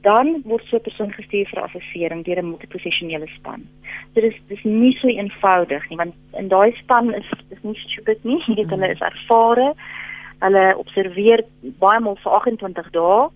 Dan 0.00 0.42
word 0.44 0.64
so 0.64 0.76
'n 0.76 0.80
persoon 0.88 1.12
gestuur 1.12 1.46
vir 1.46 1.62
assessering 1.62 2.24
deur 2.24 2.38
'n 2.38 2.50
multiprofessionele 2.50 3.26
span. 3.26 3.66
Dit 4.12 4.24
is 4.24 4.36
dis 4.48 4.62
nie 4.62 4.96
so 4.98 5.08
eenvoudig 5.08 5.88
nie 5.88 5.96
want 5.96 6.14
in 6.32 6.48
daai 6.48 6.72
span 6.72 7.14
is 7.14 7.28
is 7.50 7.62
nie 7.62 7.74
stupid 7.74 8.24
nie, 8.24 8.42
jy 8.46 8.54
weet 8.54 8.70
hulle 8.70 8.90
is 8.90 9.00
ervare. 9.00 9.74
Hulle 10.40 10.76
observeer 10.76 11.44
baie 11.78 12.00
maal 12.00 12.16
vir 12.16 12.32
28 12.32 12.90
dae 12.90 13.28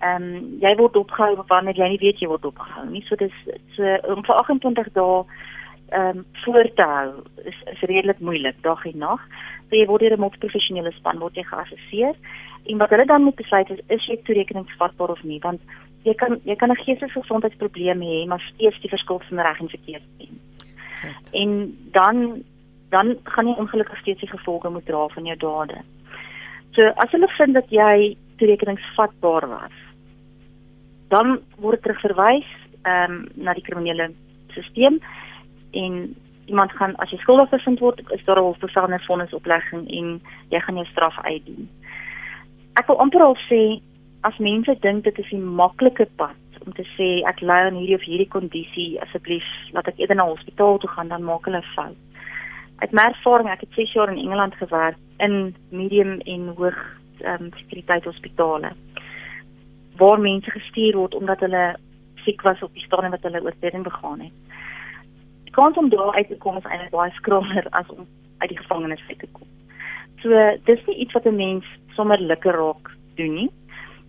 ehm 0.00 0.22
um, 0.22 0.56
jy 0.60 0.74
word 0.76 0.96
opgehou 0.96 1.44
wanneer 1.48 1.76
jy 1.76 1.88
nie 1.88 2.02
weet 2.02 2.20
jy 2.20 2.28
word 2.28 2.44
opgehou 2.44 2.86
nie. 2.90 3.04
So 3.08 3.16
dis 3.16 3.34
so 3.76 3.96
om 4.14 4.24
vir 4.24 4.36
28 4.36 4.92
dae 4.94 5.24
ehm 5.94 6.18
um, 6.18 6.24
voor 6.44 6.70
te 6.74 6.82
hou 6.82 7.10
is 7.44 7.58
is 7.72 7.80
redelik 7.80 8.20
moeilik 8.20 8.62
dag 8.62 8.84
en 8.86 8.98
nag. 8.98 9.20
So 9.68 9.76
jy 9.76 9.86
word 9.86 10.00
deur 10.00 10.16
'n 10.16 10.20
multiprofessionele 10.20 10.92
span 10.92 11.18
word 11.18 11.36
jy 11.36 11.44
geassesseer 11.44 12.14
en 12.66 12.78
wat 12.78 12.90
hulle 12.90 13.06
dan 13.06 13.22
moet 13.22 13.36
besluit 13.36 13.70
is 13.70 13.80
is 13.88 14.06
jy 14.06 14.16
toerekeningsvatbaar 14.24 15.10
of 15.10 15.22
nie 15.22 15.40
want 15.40 15.60
jy 16.04 16.14
kan 16.14 16.40
jy 16.44 16.56
kan 16.56 16.70
'n 16.70 16.84
geestesgesondheidsprobleem 16.84 18.00
hê 18.00 18.26
maar 18.26 18.42
steeds 18.54 18.80
die 18.80 18.94
verskil 18.96 19.18
tussen 19.18 19.42
reg 19.42 19.60
en 19.60 19.68
verkeerd 19.68 20.08
sien. 20.18 20.40
En 21.32 21.78
dan 21.92 22.42
dan 22.90 23.16
gaan 23.24 23.46
jy 23.46 23.54
ongelukkig 23.58 23.98
steeds 23.98 24.20
die 24.20 24.34
gevolge 24.36 24.70
moet 24.70 24.86
dra 24.86 25.08
van 25.08 25.24
jou 25.24 25.36
dade. 25.36 25.78
So 26.72 26.82
as 26.82 27.10
hulle 27.10 27.28
vind 27.28 27.54
dat 27.54 27.70
jy 27.70 28.16
toerekeningsvatbaar 28.36 29.48
was, 29.48 29.76
dan 31.08 31.40
word 31.56 31.82
terugverwys 31.82 32.50
ehm 32.84 33.12
um, 33.12 33.24
na 33.34 33.54
die 33.54 33.64
kriminele 33.64 34.10
stelsel 34.50 34.98
en 35.72 36.14
iemand 36.46 36.72
gaan 36.72 36.96
as 36.96 37.10
jy 37.10 37.18
skuldig 37.22 37.48
bevind 37.50 37.80
word, 37.80 38.00
is 38.12 38.24
daar 38.24 38.38
'n 38.38 38.48
hofbevel 38.50 38.92
en 38.92 39.06
vonnisoplegging 39.06 39.88
en 39.88 40.20
jy 40.50 40.60
gaan 40.60 40.74
jou 40.74 40.86
straf 40.86 41.16
uitdien. 41.24 41.68
Ek 42.74 42.86
wil 42.86 42.98
amper 42.98 43.22
al 43.22 43.36
sê 43.48 43.80
as 44.20 44.38
mense 44.38 44.76
dink 44.80 45.04
dit 45.04 45.18
is 45.18 45.32
'n 45.32 45.54
maklike 45.56 46.06
pad 46.16 46.36
om 46.66 46.72
te 46.72 46.84
sê 46.96 47.20
ek 47.28 47.40
ly 47.40 47.60
aan 47.68 47.76
hierdie 47.76 47.98
of 47.98 48.06
hierdie 48.08 48.28
kondisie, 48.28 49.00
asseblief 49.00 49.44
laat 49.72 49.88
ek 49.88 49.98
eerder 49.98 50.16
na 50.16 50.24
hospitaal 50.24 50.78
toe 50.78 50.90
gaan, 50.90 51.08
dan 51.08 51.24
maak 51.24 51.44
hulle 51.44 51.62
fout. 51.74 51.96
Uit 52.82 52.92
my 52.92 53.02
ervaring, 53.02 53.48
ek 53.48 53.60
het 53.60 53.72
6 53.76 53.92
jaar 53.92 54.12
in 54.12 54.18
Engeland 54.18 54.54
gewerk 54.54 54.96
in 55.18 55.54
medium 55.70 56.20
en 56.20 56.48
hoog 56.56 56.78
ehm 57.20 57.42
um, 57.42 57.50
sekuriteit 57.56 58.04
hospitale 58.04 58.72
waar 59.96 60.20
mense 60.20 60.50
gestuur 60.50 60.96
word 60.96 61.14
omdat 61.14 61.40
hulle 61.40 61.76
siek 62.24 62.42
was 62.42 62.62
op 62.62 62.72
die 62.74 62.84
stadium 62.84 63.10
wat 63.10 63.22
hulle 63.22 63.42
oortreding 63.42 63.84
begaan 63.84 64.20
het. 64.20 64.32
Die 65.44 65.52
kans 65.52 65.76
om 65.76 65.88
daar 65.88 66.14
uit 66.14 66.28
te 66.28 66.36
kom 66.36 66.56
is 66.56 66.64
eintlik 66.64 66.90
baie 66.90 67.12
skrommer 67.20 67.66
as 67.80 67.88
om 67.88 68.06
uit 68.38 68.48
die 68.48 68.58
gevangenis 68.58 69.04
uit 69.08 69.18
te 69.18 69.28
kom. 69.32 69.48
So 70.22 70.30
dis 70.64 70.86
nie 70.86 70.96
iets 71.04 71.12
wat 71.12 71.26
'n 71.26 71.36
mens 71.36 71.64
sommer 71.94 72.20
lekker 72.20 72.54
raak 72.54 72.90
doen 73.14 73.34
nie. 73.34 73.50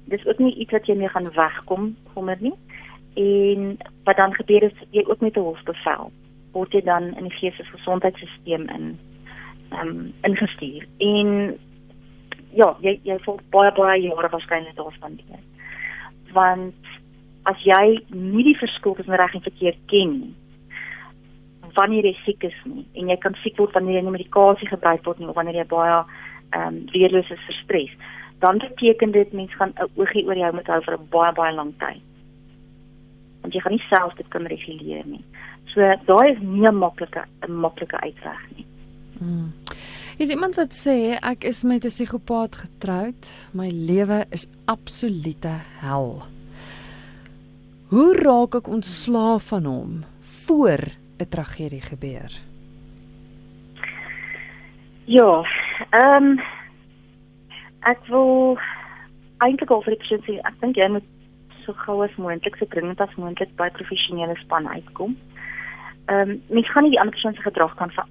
Dis 0.06 0.26
ook 0.26 0.40
nie 0.40 0.56
iets 0.56 0.72
wat 0.72 0.86
jy 0.88 0.96
mee 0.96 1.10
gaan 1.10 1.34
wegkom 1.34 1.96
sommer 2.14 2.38
nie. 2.40 2.54
En 3.16 3.78
wat 4.04 4.18
dan 4.18 4.34
gebeur 4.34 4.64
is 4.64 4.78
jy 4.90 5.04
ook 5.08 5.20
met 5.20 5.36
'n 5.36 5.40
hofbevel 5.40 6.12
word 6.52 6.72
jy 6.72 6.82
dan 6.82 7.04
in 7.18 7.24
die 7.24 7.38
geestesgesondheidstelsel 7.40 8.66
in 8.76 9.00
ehm 9.70 9.88
um, 9.88 10.14
ingestuur. 10.22 10.88
En 10.98 11.58
ja, 12.56 12.76
jy 12.82 13.00
jy 13.04 13.20
voel 13.26 13.40
baie 13.52 13.72
baie 13.78 14.02
jare 14.02 14.32
waarskynlik 14.32 14.76
daar 14.76 14.96
spandeer 14.96 15.44
want 16.34 16.76
as 17.52 17.62
jy 17.64 18.00
nie 18.10 18.44
die 18.44 18.58
verskil 18.60 18.96
tussen 18.96 19.20
reg 19.22 19.36
en 19.36 19.48
verkeerd 19.48 19.80
ken 19.92 20.20
nie 20.20 20.36
wanneer 21.76 22.06
jy 22.08 22.16
siek 22.26 22.44
is 22.44 22.60
nie 22.66 22.88
en 22.96 23.10
jy 23.10 23.18
kan 23.24 23.36
siek 23.44 23.58
word 23.60 23.74
wanneer 23.76 24.00
jy 24.00 24.06
nie 24.08 24.18
medikasie 24.18 24.68
gebruik 24.72 25.06
word 25.06 25.20
nie 25.20 25.28
of 25.32 25.36
wanneer 25.36 25.62
jy 25.62 25.70
baie 25.78 26.04
ehm 26.54 26.68
um, 26.68 26.76
weerloos 26.94 27.32
is 27.34 27.48
vir 27.48 27.58
stres 27.64 27.96
dan 28.40 28.58
beteken 28.58 29.12
dit 29.12 29.32
mens 29.32 29.56
gaan 29.56 29.74
'n 29.76 29.90
oogie 29.96 30.26
oor 30.26 30.38
jou 30.38 30.54
moet 30.54 30.68
hou 30.68 30.82
vir 30.82 30.94
'n 30.98 31.08
baie 31.10 31.34
baie 31.34 31.54
lang 31.56 31.74
tyd. 31.78 32.02
Want 33.42 33.54
jy 33.54 33.60
gaan 33.60 33.72
nie 33.72 33.88
self 33.90 34.14
dit 34.14 34.28
kan 34.28 34.46
reguleer 34.46 35.06
nie. 35.06 35.24
So 35.66 35.80
daai 36.06 36.32
is 36.32 36.40
nie 36.42 36.68
'n 36.68 36.76
maklike 36.76 37.24
'n 37.48 37.52
maklike 37.52 37.98
uitweg 38.00 38.42
nie. 38.56 38.66
Hmm. 39.20 39.54
Is 40.18 40.30
iemand 40.32 40.56
wat 40.56 40.72
sê 40.72 41.18
ek 41.20 41.44
is 41.44 41.66
met 41.68 41.84
'n 41.84 41.92
psigopaat 41.92 42.56
getroud, 42.56 43.28
my 43.52 43.68
lewe 43.68 44.26
is 44.32 44.48
absolute 44.66 45.56
hel. 45.84 46.24
Hoe 47.92 48.16
raak 48.24 48.56
ek 48.56 48.68
ontslaaf 48.68 49.48
van 49.52 49.66
hom 49.66 50.06
voor 50.46 50.80
'n 51.20 51.30
tragedie 51.30 51.82
gebeur? 51.82 52.32
Ja, 55.06 55.44
ehm 55.90 56.24
um, 56.24 56.40
ek 57.80 58.00
wil 58.08 58.58
eintlik 59.38 59.70
al 59.70 59.82
vir 59.82 59.94
die 59.96 60.00
persoon 60.00 60.24
sê 60.24 60.40
ek 60.48 60.60
dink 60.62 60.76
jy 60.76 60.88
moet 60.88 61.08
so 61.66 61.74
gou 61.74 62.04
as 62.04 62.16
moontlik 62.16 62.56
so 62.56 62.66
dringend 62.66 63.02
as 63.02 63.16
moontlik 63.16 63.56
by 63.56 63.70
professionele 63.70 64.36
span 64.36 64.68
uitkom. 64.68 65.18
Ehm 66.08 66.30
um, 66.30 66.42
mens 66.48 66.72
gaan 66.72 66.84
nie 66.84 66.92
die 66.92 67.00
ander 67.00 67.14
persoon 67.14 67.36
se 67.36 67.42
gedrag 67.42 67.76
kan 67.76 67.92
ver 67.92 68.08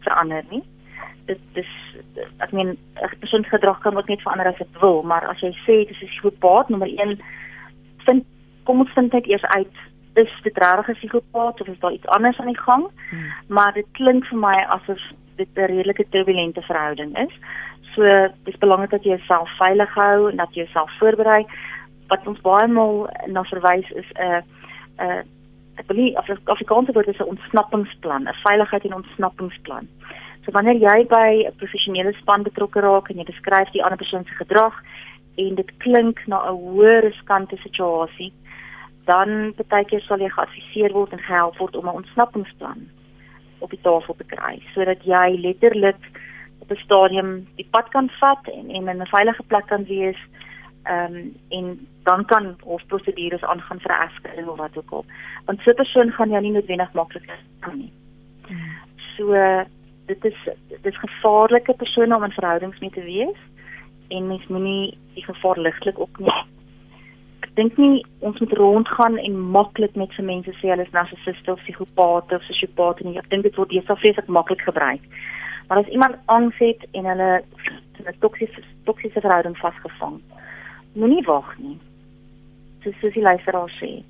verander 0.00 0.44
nie 0.50 0.64
dit 1.26 1.40
dis 1.52 1.70
ek 2.38 2.52
meen 2.52 2.76
'n 2.76 3.18
persoon 3.18 3.42
se 3.42 3.48
gedrag 3.48 3.80
kan 3.80 3.96
ook 3.96 4.08
net 4.08 4.22
verander 4.22 4.46
as 4.46 4.58
dit 4.58 4.80
wil, 4.80 5.02
maar 5.02 5.26
as 5.26 5.40
jy 5.40 5.52
sê 5.66 5.74
dit 5.86 5.90
is 5.90 6.02
'n 6.02 6.06
psigopaat 6.06 6.68
nommer 6.68 6.88
1 6.88 7.18
vind 8.04 8.24
kom 8.64 8.78
ons 8.80 8.92
vind 8.94 9.10
dit 9.10 9.26
eers 9.26 9.44
uit 9.44 9.76
is 10.14 10.32
dit 10.42 10.56
regtig 10.58 10.88
'n 10.88 10.98
psigopaat 11.00 11.60
of 11.60 11.66
is 11.66 11.78
daar 11.78 11.92
iets 11.92 12.06
anders 12.06 12.38
aan 12.38 12.52
die 12.52 12.60
gang? 12.60 12.90
Hmm. 13.10 13.32
Maar 13.46 13.72
dit 13.72 13.86
klink 13.92 14.24
vir 14.24 14.38
my 14.38 14.56
asof 14.68 15.00
dit 15.36 15.48
'n 15.54 15.60
redelike 15.60 16.06
turbulente 16.08 16.62
verhouding 16.62 17.18
is. 17.18 17.34
So 17.94 18.02
dis 18.44 18.58
belangrik 18.58 18.90
dat 18.90 19.04
jy 19.04 19.16
jouself 19.16 19.56
veilig 19.56 19.94
hou 19.94 20.30
en 20.30 20.36
dat 20.36 20.54
jy 20.54 20.62
jouself 20.62 20.90
voorberei. 20.98 21.46
Wat 22.06 22.26
ons 22.26 22.40
baie 22.40 22.68
maal 22.68 23.08
na 23.26 23.42
verwys 23.44 23.90
is 23.90 24.10
'n 24.14 24.44
'n 24.98 25.24
ek 25.76 25.86
wil 25.86 25.96
nie 25.96 26.18
Afrikaanse 26.44 26.92
woord 26.92 27.08
is 27.08 27.18
'n 27.18 27.32
ontsnappingsplan, 27.34 28.28
'n 28.28 28.42
veiligheid 28.44 28.84
en 28.84 28.94
ontsnappingsplan. 28.94 29.88
So 30.44 30.52
wanneer 30.52 30.74
jy 30.74 31.06
by 31.06 31.46
'n 31.46 31.56
professionele 31.56 32.12
span 32.20 32.42
betrokke 32.42 32.80
raak 32.80 33.10
en 33.10 33.16
jy 33.16 33.24
beskryf 33.24 33.70
die 33.70 33.82
ander 33.82 33.98
persoon 33.98 34.24
se 34.24 34.34
gedrag 34.34 34.74
en 35.36 35.54
dit 35.54 35.70
klink 35.78 36.26
na 36.26 36.38
'n 36.50 36.56
hoë 36.56 37.00
riskante 37.00 37.56
situasie, 37.56 38.32
dan 39.06 39.54
baie 39.68 39.84
keer 39.84 40.00
sal 40.00 40.18
jy 40.18 40.28
geadviseer 40.28 40.92
word 40.92 41.12
en 41.12 41.18
gehelp 41.18 41.56
word 41.58 41.76
om 41.76 41.86
'n 41.88 41.98
ontsnappingsplan 42.00 42.88
op 43.58 43.70
die 43.70 43.82
tafel 43.82 44.14
te 44.14 44.24
kry 44.24 44.62
sodat 44.74 45.02
jy 45.04 45.38
letterlik 45.38 46.02
op 46.60 46.70
'n 46.70 46.82
stadium 46.84 47.46
die 47.56 47.68
pad 47.70 47.88
kan 47.88 48.10
vat 48.20 48.48
en 48.48 48.70
en 48.70 48.88
in 48.88 49.00
'n 49.02 49.14
veilige 49.16 49.42
plek 49.42 49.66
kan 49.66 49.84
wees 49.84 50.20
ehm 50.84 51.14
um, 51.14 51.34
en 51.48 51.86
dan 52.02 52.24
kan 52.24 52.56
ons 52.64 52.82
prosedures 52.90 53.42
aangaan 53.42 53.80
vir 53.80 53.92
egskeiding 54.00 54.48
of 54.48 54.58
wat 54.58 54.76
ook 54.78 54.90
al. 54.90 55.04
Want 55.46 55.60
so 55.60 55.70
'n 55.70 55.74
persoon 55.74 56.10
gaan 56.10 56.30
jou 56.30 56.42
nie 56.42 56.52
noodwendig 56.52 56.92
maklik 56.92 57.30
kan 57.60 57.78
nie. 57.78 57.92
So 59.16 59.34
dit 60.06 60.24
is 60.24 60.48
dit 60.68 60.86
is 60.86 60.98
gevaarlike 60.98 61.74
persone 61.74 62.16
om 62.16 62.24
in 62.24 62.30
verhoudings 62.30 62.78
mee 62.78 62.90
te 62.90 63.02
wees 63.02 63.38
en 64.08 64.26
mens 64.26 64.46
moenie 64.46 64.98
die 65.14 65.24
gevaar 65.24 65.58
ligtelik 65.58 65.98
opneem. 65.98 66.48
Ek 67.42 67.50
dink 67.58 67.76
nie 67.76 68.04
ons 68.18 68.38
moet 68.40 68.52
rondgaan 68.58 69.18
en 69.18 69.38
maklik 69.56 69.94
met 69.98 70.12
se 70.16 70.22
mense 70.22 70.52
sê 70.58 70.72
hulle 70.72 70.86
is 70.86 70.96
narcissiste 70.96 71.52
of 71.52 71.62
psigopate 71.64 72.36
of 72.36 72.44
sosiopate 72.48 73.06
nie. 73.06 73.18
Ek 73.18 73.30
dink 73.30 73.46
dit 73.46 73.56
word 73.56 73.72
deesdae 73.72 73.98
vreeslik 74.02 74.28
maklik 74.28 74.64
gebruik. 74.66 75.04
Maar 75.68 75.82
as 75.82 75.92
iemand 75.94 76.18
angs 76.32 76.58
het 76.58 76.84
en 76.92 77.08
hulle 77.12 77.30
in 77.98 78.08
'n 78.08 78.18
toksiese 78.20 78.62
toksiese 78.84 79.20
verhouding 79.20 79.56
vasgevang, 79.56 80.20
moenie 80.94 81.24
wag 81.26 81.58
nie. 81.58 81.78
Soos 82.82 82.98
soos 83.00 83.14
die 83.14 83.28
luisteraar 83.28 83.70
sê. 83.80 84.02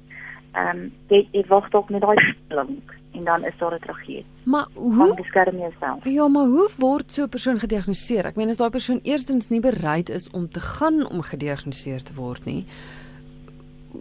Ehm 0.54 0.68
um, 0.78 0.92
jy, 1.08 1.28
jy 1.32 1.44
wag 1.48 1.70
dalk 1.70 1.90
net 1.90 2.02
daai 2.02 2.18
lank 2.58 3.01
en 3.12 3.24
dan 3.24 3.44
is 3.44 3.58
daar 3.58 3.74
'n 3.74 3.78
tragedie. 3.78 4.24
Maar 4.44 4.66
hoe 4.74 5.14
beskerm 5.14 5.58
jouself? 5.58 6.04
Ja, 6.04 6.28
maar 6.28 6.46
hoe 6.46 6.70
word 6.76 7.12
so 7.12 7.22
'n 7.22 7.28
persoon 7.28 7.58
gediagnoseer? 7.58 8.26
Ek 8.26 8.36
meen 8.36 8.48
as 8.48 8.56
daai 8.56 8.70
persoon 8.70 9.00
eerstens 9.02 9.48
nie 9.48 9.60
bereid 9.60 10.08
is 10.08 10.30
om 10.30 10.50
te 10.50 10.60
gaan 10.60 11.08
om 11.08 11.22
gediagnoseer 11.22 12.02
te 12.02 12.14
word 12.14 12.44
nie, 12.44 12.66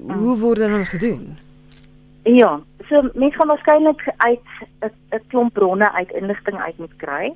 hoe 0.07 0.37
word 0.37 0.57
dit 0.57 0.69
dan 0.69 0.85
gedoen? 0.85 1.37
Ja, 2.23 2.59
so 2.89 3.01
mense 3.13 3.37
gaan 3.37 3.47
waarskynlik 3.47 4.13
uit 4.17 4.47
'n 5.09 5.21
klomp 5.27 5.53
bronne 5.53 5.91
uit 5.91 6.11
inligting 6.11 6.57
uit 6.59 6.77
moet 6.77 6.95
kry. 6.95 7.33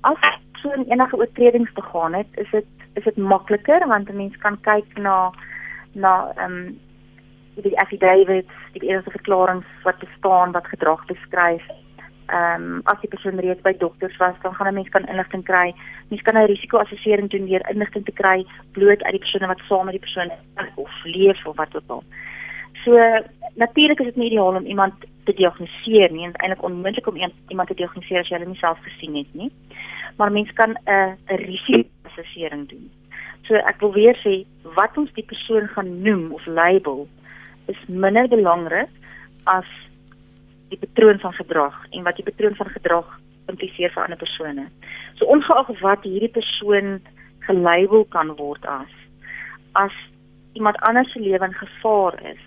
As 0.00 0.18
so 0.52 0.68
'n 0.68 0.90
enige 0.90 1.16
oortredings 1.16 1.72
begaan 1.72 2.14
het, 2.14 2.26
is 2.34 2.50
dit 2.50 2.66
is 2.92 3.04
dit 3.04 3.16
makliker 3.16 3.86
want 3.86 4.08
'n 4.08 4.16
mens 4.16 4.36
kan 4.36 4.60
kyk 4.60 4.98
na 4.98 5.32
na 5.92 6.32
ehm 6.36 6.52
um, 6.52 6.78
die 7.62 7.78
affidavits, 7.78 8.54
die 8.72 8.88
eerste 8.88 9.10
verklaringe 9.10 9.64
wat 9.82 9.98
bestaan 9.98 10.52
wat 10.52 10.66
gedrag 10.66 11.04
beskryf. 11.06 11.62
Ehm 12.28 12.62
um, 12.62 12.80
as 12.84 13.00
die 13.00 13.08
persoon 13.08 13.40
reeds 13.40 13.62
by 13.62 13.72
dokters 13.78 14.16
was, 14.16 14.34
dan 14.42 14.54
gaan 14.54 14.68
'n 14.68 14.74
mens 14.74 14.88
kan 14.88 15.06
inligting 15.06 15.44
kry. 15.44 15.74
Mens 16.08 16.22
kan 16.22 16.36
'n 16.36 16.46
risiko-assessering 16.46 17.30
doen 17.30 17.46
deur 17.46 17.68
inligting 17.70 18.04
te 18.04 18.12
kry 18.12 18.46
bloot 18.72 19.02
uit 19.02 19.12
die 19.12 19.24
persone 19.24 19.46
wat 19.46 19.60
saam 19.68 19.84
met 19.84 19.96
die 19.96 20.06
persoon 20.06 20.30
of 20.74 20.90
leef 21.04 21.46
of 21.46 21.56
wat 21.56 21.76
ook 21.76 21.88
al. 21.88 22.02
So 22.84 22.92
natuurlik 23.54 24.00
is 24.00 24.06
dit 24.06 24.16
nie 24.16 24.30
ideaal 24.30 24.54
om 24.56 24.66
iemand 24.66 24.94
te 25.24 25.32
diagnoseer 25.32 26.12
nie, 26.12 26.24
eintlik 26.24 26.62
onmoontlik 26.62 27.06
om 27.06 27.16
iemand 27.48 27.68
te 27.68 27.74
diagnoseer 27.74 28.20
as 28.20 28.28
jy 28.28 28.36
hulle 28.36 28.50
nie 28.50 28.60
self 28.60 28.78
gesien 28.82 29.16
het 29.16 29.34
nie. 29.34 29.50
Maar 30.16 30.32
mens 30.32 30.52
kan 30.52 30.76
'n 30.84 31.16
'n 31.26 31.36
risiko-assessering 31.36 32.68
doen. 32.68 32.90
So 33.48 33.54
ek 33.54 33.80
wil 33.80 33.92
weer 33.92 34.16
sê 34.24 34.44
wat 34.76 34.96
ons 34.96 35.12
die 35.12 35.24
persoon 35.24 35.68
gaan 35.68 36.02
noem 36.02 36.32
of 36.32 36.46
label 36.46 37.08
is 37.68 37.80
minder 37.86 38.28
belangrik 38.28 38.90
as 39.44 39.68
die 40.68 40.78
patroon 40.78 41.20
van 41.20 41.32
gedrag 41.32 41.76
en 41.90 42.04
wat 42.04 42.16
die 42.16 42.24
patroon 42.24 42.56
van 42.56 42.70
gedrag 42.74 43.08
impliseer 43.48 43.92
vir 43.94 44.04
ander 44.04 44.20
persone. 44.20 44.68
So 45.16 45.28
ongeag 45.32 45.72
wat 45.80 46.04
hierdie 46.04 46.32
persoon 46.32 46.98
gelabel 47.48 48.04
kan 48.12 48.34
word 48.36 48.64
as 48.66 48.92
as 49.78 49.94
iemand 50.58 50.80
anders 50.88 51.12
se 51.12 51.20
lewe 51.20 51.44
in 51.44 51.54
gevaar 51.54 52.16
is, 52.32 52.40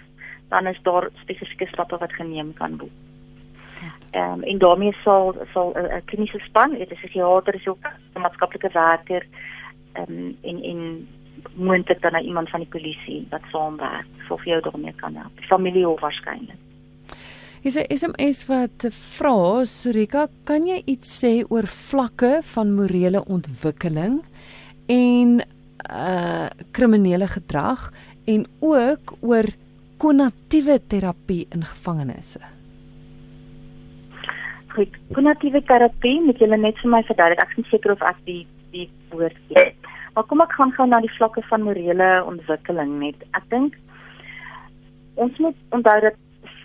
dan 0.49 0.67
is 0.67 0.79
daar 0.83 1.07
spesifieke 1.21 1.67
stappe 1.71 1.97
wat 1.97 2.13
geneem 2.13 2.53
kan 2.53 2.77
word. 2.77 2.97
Ehm 4.11 4.33
um, 4.33 4.43
en 4.43 4.57
daarmee 4.57 4.93
sal 5.03 5.35
sal 5.53 5.73
'n 5.75 6.05
kliniese 6.05 6.39
span, 6.39 6.77
dit 6.77 6.91
is 6.91 6.97
'n 6.97 7.01
psigiater, 7.01 7.55
is 7.55 7.67
ook 7.67 7.85
'n 8.15 8.21
maatskaplike 8.21 8.69
werker 8.73 9.25
ehm 9.93 10.11
um, 10.11 10.37
en 10.41 10.63
en 10.63 11.07
moontlik 11.55 12.01
dan 12.01 12.11
na 12.11 12.21
iemand 12.21 12.49
van 12.49 12.63
die 12.63 12.69
polisie 12.69 13.21
wat 13.29 13.45
saamwerk 13.51 14.07
vir 14.27 14.45
jou 14.45 14.59
daarmee 14.61 14.93
kan 14.97 15.15
help. 15.15 15.43
Familie 15.49 15.87
of 15.87 15.99
waarskynlik. 16.01 16.59
Is 17.63 17.77
'n 17.77 17.85
SMS 17.97 18.45
wat 18.45 18.87
vra 18.89 19.65
Surika, 19.65 20.27
kan 20.43 20.65
jy 20.67 20.81
iets 20.85 21.23
sê 21.23 21.45
oor 21.49 21.67
vlakke 21.67 22.39
van 22.41 22.73
morele 22.73 23.25
ontwikkeling 23.25 24.21
en 24.87 25.41
uh 25.89 26.47
kriminele 26.71 27.27
gedrag 27.27 27.91
en 28.25 28.45
ook 28.59 29.13
oor 29.21 29.45
kognitiewe 29.97 30.79
terapie 30.87 31.47
in 31.51 31.63
gevangenisse? 31.63 32.39
Goed, 34.67 34.89
kognitiewe 35.13 35.61
terapie, 35.63 36.21
moet 36.21 36.39
jy 36.39 36.47
net 36.55 36.77
vir 36.81 36.89
my 36.89 37.03
verduidelik. 37.03 37.43
Ek 37.43 37.57
is 37.57 37.69
seker 37.69 37.91
of 37.91 38.01
ek 38.01 38.17
die 38.25 38.47
die 38.71 38.89
woord 39.11 39.37
ken. 39.51 39.80
Maar 40.13 40.23
kom 40.27 40.41
ek 40.43 40.51
gaan 40.57 40.73
gou 40.75 40.87
na 40.87 40.99
die 40.99 41.13
vlakke 41.15 41.41
van 41.47 41.63
morele 41.63 42.09
ontwikkeling 42.27 42.97
net. 42.99 43.23
Ek 43.37 43.47
dink 43.49 43.77
ons 45.21 45.37
moet 45.43 45.57
onthou 45.75 45.99
dat 46.03 46.19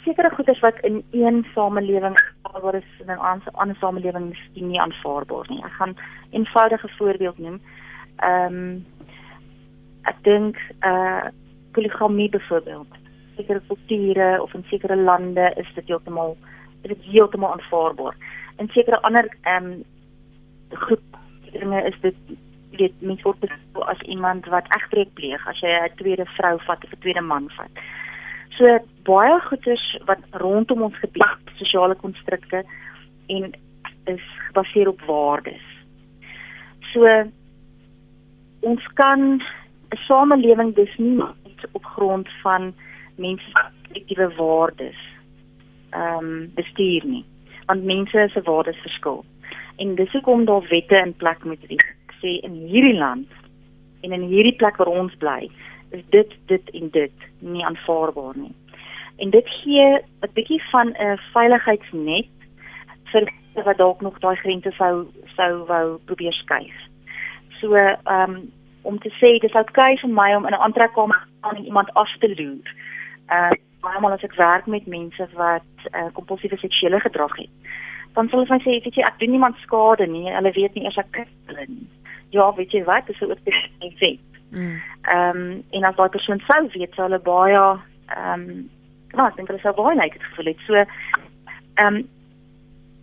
sekere 0.06 0.30
goeders 0.34 0.60
wat 0.62 0.78
in 0.86 1.02
een 1.10 1.44
samelewing 1.54 2.16
waar 2.62 2.74
is 2.74 2.90
in 3.02 3.10
'n 3.10 3.42
ander 3.52 3.76
samelewing 3.76 4.28
miskien 4.28 4.68
nie 4.68 4.80
aanvaarbaar 4.80 5.46
nie. 5.48 5.62
Ek 5.64 5.72
gaan 5.78 5.90
'n 5.90 5.96
eenvoudige 6.30 6.88
voorbeeld 6.98 7.38
noem. 7.38 7.60
Ehm 8.16 8.54
um, 8.54 8.86
ek 10.02 10.16
dink 10.22 10.56
eh 10.80 10.90
uh, 10.90 11.26
poligamie 11.72 12.28
byvoorbeeld. 12.28 12.90
Sekere 13.36 13.60
kulture 13.68 14.42
of 14.42 14.54
in 14.54 14.64
sekere 14.68 14.96
lande 14.96 15.52
is 15.56 15.74
dit 15.74 15.86
heeltemal 15.86 16.36
dit 16.82 17.02
heeltemal 17.02 17.52
aanvaarbaar. 17.52 18.14
In 18.56 18.68
sekere 18.68 19.02
ander 19.02 19.36
ehm 19.42 19.64
um, 19.64 19.84
groepe 20.70 21.84
is 21.84 22.00
dit 22.00 22.14
weet 22.70 23.00
mens 23.00 23.22
word 23.22 23.40
beskou 23.40 23.84
as 23.90 24.00
iemand 24.00 24.46
wat 24.52 24.68
egbreek 24.76 25.12
pleeg 25.14 25.46
as 25.46 25.60
jy 25.60 25.70
'n 25.70 25.96
tweede 25.96 26.26
vrou 26.36 26.58
vat 26.66 26.84
of 26.84 26.92
'n 26.92 27.00
tweede 27.00 27.20
man 27.20 27.48
vat. 27.56 27.70
So 28.56 28.78
baie 29.04 29.40
goeders 29.40 29.98
wat 30.04 30.18
rondom 30.30 30.82
ons 30.82 30.98
gebeur, 30.98 31.38
sosiale 31.54 31.94
konstrukte 31.94 32.64
en 33.26 33.52
is 34.04 34.22
gebaseer 34.46 34.88
op 34.88 35.00
waardes. 35.00 35.66
So 36.92 37.06
ons 38.60 38.86
kan 38.94 39.42
'n 39.92 39.98
samelewing 40.06 40.74
dus 40.74 40.96
nie 40.96 41.22
op 41.72 41.84
grond 41.84 42.28
van 42.42 42.74
mense 43.16 43.70
se 43.92 44.34
waardes 44.36 44.98
ehm 45.90 46.24
um, 46.24 46.50
bestuur 46.54 47.04
nie, 47.04 47.24
want 47.66 47.84
mense 47.84 48.28
se 48.32 48.42
waardes 48.42 48.80
verskil. 48.80 49.24
En 49.76 49.94
dis 49.94 50.12
hoekom 50.12 50.44
daar 50.44 50.66
wette 50.68 50.96
in 50.96 51.16
plek 51.16 51.44
moet 51.44 51.66
wees 51.66 51.96
sê 52.22 52.38
in 52.46 52.54
hierdie 52.68 52.98
land 52.98 53.28
en 54.00 54.12
in 54.12 54.28
hierdie 54.30 54.56
plek 54.56 54.76
waar 54.76 54.92
ons 54.92 55.14
bly, 55.22 55.50
is 55.90 56.04
dit 56.10 56.32
dit 56.46 56.70
en 56.80 56.90
dit 56.90 57.26
nie 57.38 57.64
aanvaarbaar 57.64 58.36
nie. 58.36 58.54
En 59.16 59.30
dit 59.30 59.48
gee 59.48 59.86
'n 60.22 60.32
bietjie 60.34 60.62
van 60.70 60.88
'n 60.98 61.18
veiligheidsnet 61.32 62.32
vir 63.12 63.32
wat 63.64 63.76
dalk 63.76 64.00
nog 64.00 64.18
daai 64.18 64.36
grense 64.36 64.70
sou 64.70 65.06
sou 65.36 65.64
wou 65.66 65.98
probeer 66.04 66.32
skuif. 66.32 66.78
So 67.60 67.74
ehm 67.74 68.30
um, 68.30 68.52
om 68.82 68.98
te 68.98 69.10
sê 69.10 69.38
dis 69.40 69.54
oukei 69.54 69.98
vir 69.98 70.10
my 70.10 70.34
om 70.34 70.46
in 70.46 70.52
'n 70.52 70.64
aantrekkamer 70.66 71.26
aan 71.40 71.64
iemand 71.64 71.94
af 71.94 72.16
te 72.18 72.28
loer. 72.28 72.74
Uh 73.28 73.50
maar 73.80 74.12
as 74.12 74.22
ek 74.22 74.34
werk 74.34 74.66
met 74.66 74.86
mense 74.86 75.28
wat 75.32 75.62
uh, 75.94 76.06
kompulsiewe 76.12 76.56
seksuele 76.56 77.00
gedrag 77.00 77.36
het, 77.36 77.50
dan 78.14 78.28
sal 78.28 78.44
hulle 78.44 78.60
sê, 78.60 78.82
weet 78.82 78.94
jy, 78.94 79.02
ek 79.02 79.18
doen 79.18 79.30
niemand 79.30 79.56
skade 79.56 80.06
nie. 80.06 80.32
Hulle 80.32 80.52
weet 80.52 80.74
nie 80.74 80.84
eers 80.84 80.96
ek 80.96 81.10
kyk 81.10 81.28
hulle 81.46 81.64
nie 81.68 81.86
ja, 82.30 82.54
weet 82.54 82.72
jy 82.72 82.84
wat, 82.84 83.06
dis 83.06 83.20
'n 83.20 83.30
oortuiging 83.30 83.94
sê. 83.98 84.18
Mm. 84.50 84.80
Ehm 85.02 85.36
um, 85.36 85.64
en 85.70 85.84
as 85.84 85.96
daai 85.96 86.08
persoon 86.08 86.40
sou 86.46 86.68
weet, 86.72 86.94
sou 86.94 87.08
hulle 87.08 87.20
baie 87.20 87.78
ehm 88.06 88.40
um, 88.40 88.70
nou, 89.12 89.26
ek 89.26 89.36
dink 89.36 89.48
hulle 89.48 89.60
sou 89.60 89.74
baie 89.74 89.96
net 89.96 90.04
like 90.04 90.24
gevoel 90.24 90.52
het. 90.52 90.60
So 90.66 90.74
ehm 90.74 91.96
um, 91.96 92.08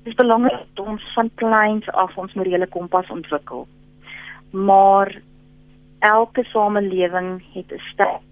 dis 0.03 0.15
belangrik 0.19 0.65
dat 0.75 0.85
ons 0.85 1.13
van 1.15 1.29
kleins 1.35 1.89
af 1.89 2.17
ons 2.17 2.33
morele 2.33 2.67
kompas 2.67 3.09
ontwikkel. 3.09 3.67
Maar 4.51 5.15
elke 5.99 6.43
samelewing 6.43 7.43
het 7.53 7.71
'n 7.71 7.81
sterk 7.91 8.31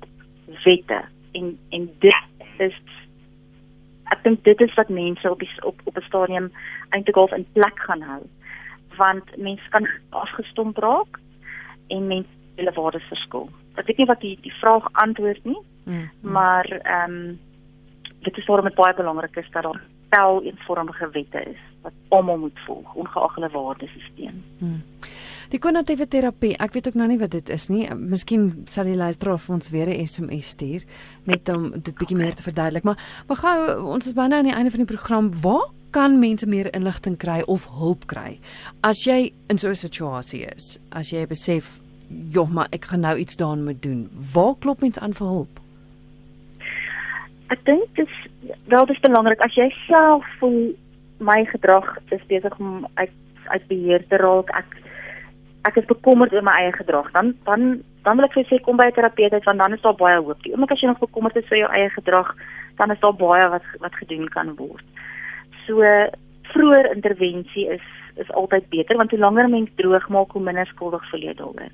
wette 0.63 1.01
en 1.31 1.57
en 1.69 1.89
dit 1.99 2.15
is 2.57 2.81
ek 4.11 4.23
dink 4.23 4.43
dit 4.43 4.61
is 4.61 4.73
wat 4.73 4.89
mense 4.89 5.31
op 5.31 5.39
die, 5.39 5.49
op 5.63 5.81
op 5.83 5.97
'n 5.97 6.07
stadium 6.09 6.51
eintlik 6.89 7.15
half 7.15 7.31
in 7.31 7.47
plek 7.53 7.79
gaan 7.79 8.01
hou 8.01 8.21
want 9.01 9.37
mense 9.37 9.73
kan 9.73 9.87
afgestomp 10.23 10.77
raak 10.85 11.19
en 11.87 12.07
mense 12.07 12.29
hulle 12.59 12.73
waardes 12.77 13.07
verskil. 13.09 13.49
Ek 13.79 13.87
weet 13.87 14.01
nie 14.01 14.09
wat 14.11 14.21
die 14.25 14.35
die 14.45 14.53
vraag 14.59 14.87
antwoord 15.03 15.47
nie, 15.47 15.61
mm, 15.85 16.05
maar 16.37 16.69
ehm 16.81 17.17
um, 17.17 17.39
dit 18.21 18.37
is 18.37 18.45
waarom 18.45 18.67
dit 18.69 18.77
baie 18.77 18.93
belangrik 18.93 19.35
is 19.41 19.49
dat 19.51 19.63
daar 19.65 19.81
tel 20.13 20.43
eenvormige 20.43 21.09
wette 21.15 21.41
is 21.49 21.61
wat 21.81 21.93
almal 22.13 22.37
moet 22.37 22.59
volg 22.67 22.93
ongeag 22.93 23.35
hulle 23.35 23.49
waardesisteem. 23.49 24.43
Mm. 24.59 24.81
Die 25.51 25.59
kognitiewe 25.59 26.05
terapie, 26.07 26.53
ek 26.63 26.75
weet 26.75 26.87
ook 26.87 26.97
nou 26.99 27.07
nie 27.09 27.19
wat 27.19 27.33
dit 27.33 27.49
is 27.51 27.65
nie. 27.67 27.83
Miskien 27.95 28.63
sal 28.71 28.87
die 28.87 28.95
luisteraar 28.95 29.39
vir 29.41 29.55
ons 29.55 29.71
weer 29.73 29.89
'n 29.89 30.07
SMS 30.07 30.53
stuur 30.55 30.85
net 31.25 31.49
om 31.49 31.71
dit 31.71 31.95
bietjie 31.97 32.17
meer 32.17 32.35
te 32.35 32.43
verduidelik. 32.43 32.83
Maar 32.83 32.99
maar 33.27 33.37
gou, 33.37 33.57
ons 33.95 34.07
is 34.07 34.13
byna 34.13 34.37
aan 34.37 34.49
die 34.51 34.55
einde 34.55 34.71
van 34.71 34.85
die 34.85 34.93
program. 34.95 35.31
Waar 35.41 35.67
kan 35.91 36.19
mense 36.19 36.47
meer 36.47 36.69
inligting 36.75 37.17
kry 37.17 37.41
of 37.47 37.67
hulp 37.79 38.05
kry 38.07 38.39
as 38.83 39.03
jy 39.05 39.31
in 39.49 39.57
so 39.57 39.69
'n 39.69 39.75
situasie 39.75 40.45
is? 40.55 40.79
As 40.91 41.11
jy 41.11 41.25
besef, 41.27 41.81
"Joh, 42.09 42.49
maar 42.49 42.67
ek 42.71 42.85
gaan 42.85 43.01
nou 43.01 43.17
iets 43.17 43.35
daaraan 43.35 43.63
moet 43.63 43.81
doen." 43.81 44.09
Waar 44.33 44.55
klop 44.59 44.81
mense 44.81 44.99
aan 44.99 45.13
vir 45.13 45.27
hulp? 45.27 45.59
Ek 47.49 47.65
dink 47.65 47.95
dit 47.95 48.07
is 48.07 48.57
wel 48.65 48.85
dis 48.85 48.99
belangrik 48.99 49.41
as 49.41 49.55
jy 49.55 49.69
self 49.87 50.25
voel 50.39 50.73
my 51.19 51.45
gedrag 51.45 51.97
is 52.09 52.25
besig 52.27 52.59
om 52.59 52.87
uit 52.93 53.11
uit 53.45 53.67
beheer 53.67 54.07
te 54.07 54.17
raak. 54.17 54.49
Ek 54.49 54.77
ek 55.69 55.77
is 55.77 55.85
bekommerd 55.85 56.33
oor 56.33 56.45
my 56.45 56.53
eie 56.61 56.71
gedrag. 56.71 57.11
Dan 57.11 57.35
dan 57.45 57.83
dan 58.03 58.17
wil 58.17 58.25
ek 58.25 58.33
vir 58.33 58.47
sê 58.49 58.61
kom 58.65 58.77
by 58.77 58.87
'n 58.89 58.97
terapeut 58.97 59.33
uit 59.33 59.43
want 59.43 59.59
dan 59.59 59.73
is 59.73 59.81
daar 59.81 59.95
baie 59.95 60.17
hoop. 60.21 60.41
Die 60.43 60.53
oomblik 60.53 60.71
as 60.71 60.81
jy 60.81 60.87
nog 60.87 60.99
bekommerd 60.99 61.35
is 61.35 61.51
oor 61.51 61.57
jou 61.57 61.71
eie 61.71 61.89
gedrag, 61.89 62.35
dan 62.77 62.91
is 62.91 62.99
daar 62.99 63.13
baie 63.13 63.49
wat 63.49 63.65
wat 63.79 63.95
gedoen 63.95 64.29
kan 64.29 64.55
word. 64.55 64.85
So 65.67 65.81
vroeër 66.53 66.95
intervensie 66.95 67.67
is 67.67 67.87
is 68.15 68.31
altyd 68.31 68.69
beter 68.69 68.97
want 68.97 69.11
hoe 69.11 69.19
langer 69.19 69.49
mens 69.49 69.69
droog 69.75 70.09
maak, 70.09 70.31
hoe 70.31 70.41
minder 70.43 70.67
skuldig 70.67 71.09
voel 71.09 71.21
jy 71.21 71.33
daaroor 71.33 71.71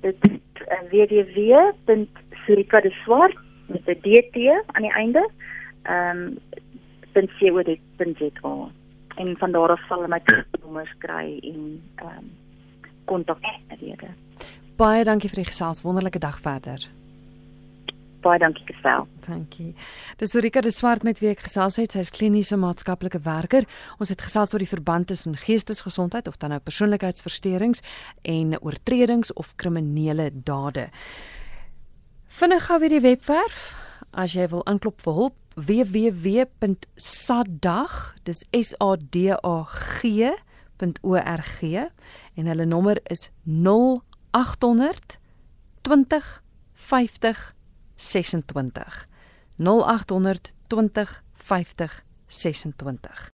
Dit 0.00 0.16
is 0.22 0.30
uh, 0.66 0.82
www.surikadeswart 0.90 3.36
met 3.72 3.86
'n 3.86 4.00
dt 4.00 4.36
aan 4.74 4.82
die 4.82 4.92
einde. 4.92 5.28
Um 5.88 6.38
.co.za 7.12 8.70
en 9.16 9.36
van 9.36 9.52
daar 9.52 9.70
af 9.70 9.86
sal 9.88 10.06
my 10.08 10.22
nommers 10.62 10.94
kry 10.98 11.38
en 11.40 11.82
ehm 11.94 12.18
um, 12.18 12.30
kontak 13.04 13.38
rede. 13.68 14.08
Baie 14.76 15.04
dankie 15.04 15.28
vir 15.28 15.42
die 15.42 15.50
gesels. 15.50 15.82
Wonderlike 15.82 16.18
dag 16.18 16.38
verder. 16.40 16.88
Baie 18.22 18.38
dankie 18.38 18.64
gesel. 18.66 19.06
Dankie. 19.26 19.74
Dis 20.16 20.34
Rika 20.34 20.60
de 20.60 20.70
Swart 20.70 21.02
met 21.02 21.18
wie 21.18 21.32
ek 21.32 21.42
gesels 21.44 21.76
het. 21.76 21.92
Sy 21.92 22.04
is 22.06 22.12
kliniese 22.14 22.56
maatskaplike 22.56 23.20
werker. 23.26 23.66
Ons 23.98 24.14
het 24.14 24.22
gesels 24.22 24.54
oor 24.54 24.62
die 24.62 24.70
verband 24.70 25.10
tussen 25.10 25.36
geestesgesondheid 25.36 26.28
of 26.30 26.38
dan 26.38 26.54
nou 26.54 26.60
persoonlikheidsversteurings 26.62 27.82
en 28.22 28.54
oortredings 28.62 29.32
of 29.32 29.54
kriminele 29.56 30.30
dade. 30.32 30.88
Vinnig 32.32 32.64
gou 32.66 32.78
weer 32.80 32.88
die 32.88 33.00
webwerf. 33.04 33.74
As 34.16 34.32
jy 34.32 34.46
wil 34.48 34.62
aanklop 34.64 35.02
vir 35.04 35.12
hulp 35.18 35.36
www.sadag 35.68 36.56
dis 38.24 38.40
s 38.56 38.72
a 38.80 38.96
d 38.96 39.36
a 39.36 39.58
g.org 40.00 41.60
en 42.40 42.48
hulle 42.48 42.66
nommer 42.70 42.98
is 43.12 43.28
0800 43.44 45.20
20 45.84 46.40
50 46.88 47.52
26 48.00 49.06
0800 49.60 50.54
20 50.72 51.20
50 51.36 52.00
26 52.32 53.32